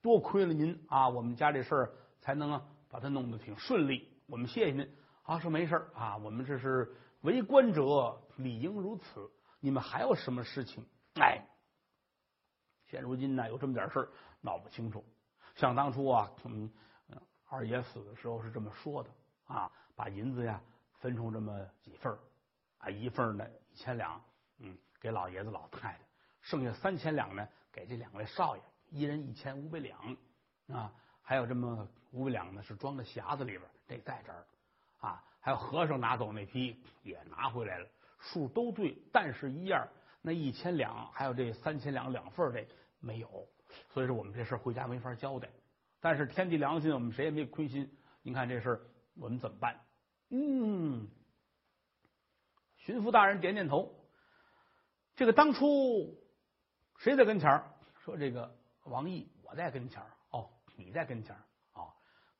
[0.03, 2.61] 多亏了您啊，我们家这事儿才能。
[2.92, 4.89] 把他弄得挺顺利，我们谢谢您
[5.24, 5.41] 啊！
[5.41, 9.28] 说没事啊，我们这是为官者理应如此。
[9.59, 10.87] 你们还有什么事情？
[11.14, 11.45] 哎，
[12.87, 14.09] 现如今呢，有这么点事儿
[14.41, 15.05] 闹不清楚。
[15.57, 16.70] 像当初啊，嗯，
[17.49, 19.11] 二爷死的时候是这么说的
[19.47, 20.62] 啊，把银子呀
[21.01, 22.16] 分成这么几份
[22.78, 24.22] 啊，一份呢一千两，
[24.59, 26.01] 嗯，给老爷子老太太，
[26.41, 30.16] 剩下三千两呢给这两位少爷，一人一千五百两
[30.68, 30.95] 啊。
[31.20, 34.47] 还有这么五百两呢，是装在匣子里边，得在这儿
[35.01, 35.22] 啊。
[35.41, 37.88] 还有和尚拿走那批也拿回来了，
[38.18, 39.86] 数都对，但是一样，
[40.22, 42.66] 那一千两还有这三千两两份这
[43.01, 43.49] 没有，
[43.93, 45.49] 所以说我们这事回家没法交代。
[46.01, 47.91] 但是天地良心，我们谁也没亏心。
[48.22, 48.80] 您看这事
[49.14, 49.80] 我们怎么办？
[50.28, 51.09] 嗯，
[52.76, 53.95] 巡抚大人点点头。
[55.16, 56.16] 这个当初
[56.99, 57.64] 谁在跟前儿？
[58.05, 60.11] 说这个王毅，我在跟前儿。
[60.76, 61.45] 你在跟前啊？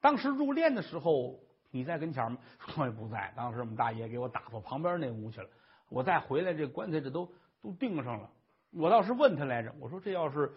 [0.01, 1.39] 当时入殓的时候
[1.71, 2.39] 你在跟前吗？
[2.77, 3.33] 我 也不在。
[3.37, 5.49] 当时我们大爷给我打到旁边那屋去了。
[5.89, 7.31] 我再回来，这棺材这都
[7.63, 8.31] 都钉上了。
[8.73, 10.53] 我倒是问他来着，我说这要是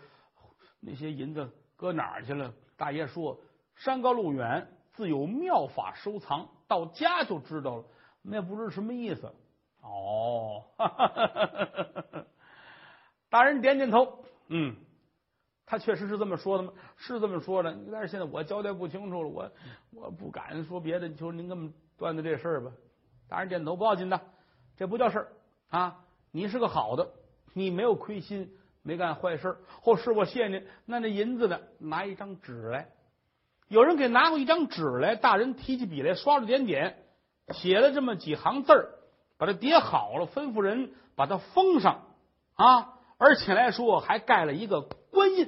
[0.80, 2.54] 那些银子搁哪儿去了？
[2.78, 3.40] 大爷说
[3.76, 7.84] 山高路远，自有妙法收藏，到家就知道了。
[8.22, 9.34] 那不知什么意思。
[9.82, 10.64] 哦，
[13.30, 14.76] 大人点点头，嗯。
[15.74, 16.72] 他确实是这么说的吗？
[16.98, 19.52] 是这么说的，但是现在我交代不清楚了，我
[19.90, 21.10] 我不敢说别的。
[21.10, 22.70] 就您这么断的这事儿吧，
[23.28, 24.22] 大人点头不要紧的，
[24.78, 25.28] 这不叫事儿
[25.70, 26.02] 啊！
[26.32, 27.10] 你是个好的，
[27.54, 29.58] 你没有亏心，没干坏事。
[29.82, 31.60] 后是我谢您，那那银子呢？
[31.80, 32.90] 拿一张纸来，
[33.68, 36.98] 有人给拿过一张纸来，大人提起笔来，刷了点点，
[37.50, 38.90] 写了这么几行字儿，
[39.40, 42.04] 把它叠好了，吩咐人把它封上
[42.54, 42.94] 啊！
[43.18, 44.88] 而且来说还盖了一个。
[45.14, 45.48] 官印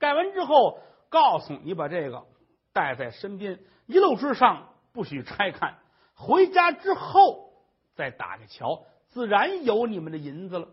[0.00, 0.80] 盖完之后，
[1.10, 2.26] 告诉你把这个
[2.72, 5.78] 带在身边，一路之上不许拆看。
[6.14, 7.52] 回家之后
[7.94, 10.68] 再打开瞧，自然有你们的银子了。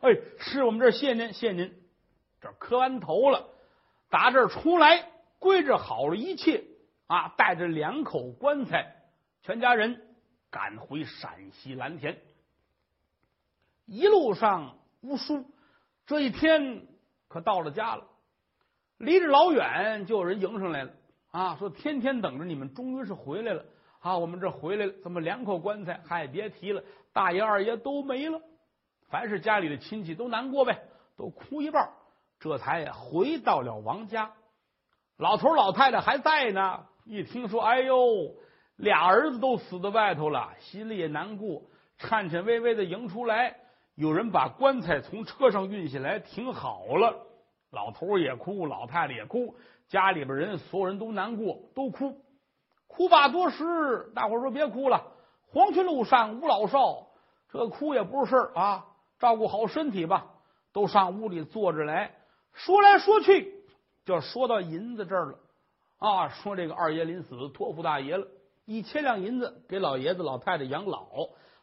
[0.00, 1.74] 哎，是我们这谢您，谢您。
[2.40, 3.48] 这磕完头了，
[4.08, 6.64] 打这儿出来，归置好了一切
[7.06, 8.94] 啊，带着两口棺材，
[9.42, 10.02] 全家人
[10.50, 12.18] 赶回陕西蓝田。
[13.86, 15.46] 一路上无书，
[16.06, 16.86] 这一天
[17.28, 18.06] 可到了家了。
[19.00, 20.90] 离着老远就有人迎上来了
[21.30, 23.64] 啊，说天天等着你们，终于是回来了
[24.00, 24.18] 啊！
[24.18, 26.82] 我们这回来了，这么两口棺材，嗨，别提了，
[27.14, 28.38] 大爷二爷都没了。
[29.08, 30.82] 凡是家里的亲戚都难过呗，
[31.16, 31.88] 都哭一半，
[32.38, 34.32] 这才回到了王家。
[35.16, 38.34] 老头老太太还在呢，一听说，哎呦，
[38.76, 41.62] 俩儿子都死在外头了，心里也难过，
[41.96, 43.56] 颤颤巍巍的迎出来。
[43.94, 47.29] 有人把棺材从车上运下来，停好了。
[47.70, 49.54] 老头也哭，老太太也哭，
[49.88, 52.20] 家里边人所有人都难过，都哭。
[52.86, 55.12] 哭罢多时，大伙说别哭了，
[55.52, 57.06] 黄泉路上无老少，
[57.52, 58.86] 这哭也不是事儿啊，
[59.18, 60.26] 照顾好身体吧。
[60.72, 62.14] 都上屋里坐着来
[62.52, 63.54] 说来说去，
[64.04, 65.38] 就说到银子这儿了
[65.98, 66.28] 啊。
[66.28, 68.28] 说这个二爷临死托付大爷了，
[68.66, 71.08] 一千两银子给老爷子老太太养老，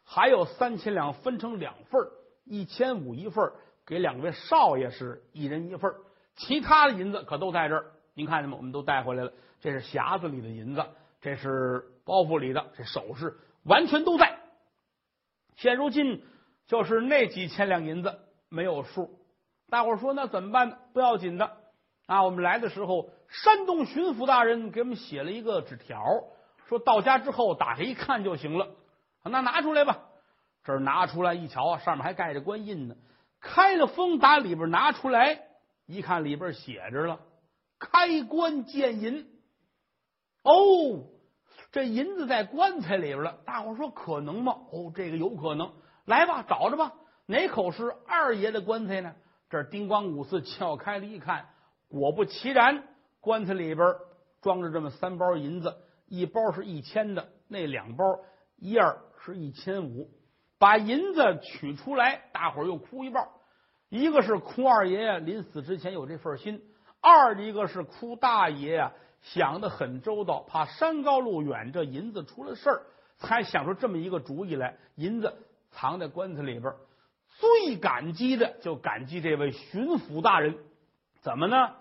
[0.04, 2.06] 还有三千两分成两份。
[2.44, 3.52] 一千五一份
[3.88, 5.90] 给两位少爷是一人一份
[6.36, 7.86] 其他的银子可都在这儿。
[8.12, 8.58] 您看见吗？
[8.58, 9.32] 我们都带回来了。
[9.60, 10.84] 这是匣子里的银子，
[11.22, 14.38] 这是包袱里的，这首饰完全都在。
[15.56, 16.22] 现如今
[16.66, 18.18] 就是那几千两银子
[18.50, 19.18] 没有数。
[19.70, 20.76] 大伙说那怎么办呢？
[20.92, 21.56] 不要紧的
[22.04, 22.24] 啊！
[22.24, 26.04] 我们来的时候，山东巡抚大人给我们写了一个纸条，
[26.66, 28.68] 说到家之后打开一看就行了。
[29.22, 29.98] 那拿出来吧。
[30.62, 32.94] 这拿出来一瞧，上面还盖着官印呢。
[33.40, 35.40] 开了封，打里边拿出来
[35.86, 37.20] 一看，里边写着了
[37.78, 39.26] “开棺见银”。
[40.42, 41.04] 哦，
[41.72, 43.38] 这银子在棺材里边了。
[43.44, 44.54] 大伙说可能吗？
[44.72, 45.72] 哦，这个有可能。
[46.04, 46.94] 来吧，找着吧。
[47.26, 49.14] 哪口是二爷的棺材呢？
[49.50, 51.48] 这儿丁光五四撬开了一看，
[51.88, 52.84] 果不其然，
[53.20, 53.94] 棺材里边
[54.40, 55.76] 装着这么三包银子，
[56.06, 58.04] 一包是一千的，那两包
[58.56, 60.10] 一二是一千五。
[60.58, 63.28] 把银子取出来，大伙儿又哭一半。
[63.88, 66.58] 一个是哭二爷呀，临死之前有这份心；
[67.00, 68.92] 二一个是哭大爷呀，
[69.22, 72.82] 想的很周到，怕山高路远，这银子出了事儿，
[73.18, 74.76] 才想出这么一个主意来。
[74.96, 75.32] 银子
[75.70, 76.74] 藏在棺材里边，
[77.38, 80.58] 最感激的就感激这位巡抚大人。
[81.20, 81.76] 怎么呢？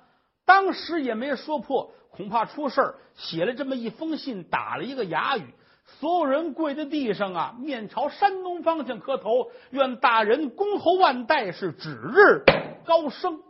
[0.45, 5.43] 当时也没说破，恐怕出事儿，写了这么一封信，打了一个哑语。
[5.99, 12.43] 所有人跪在地上啊，面朝山东方向磕头，愿大人恭候万代，是指日
[12.85, 13.41] 高升。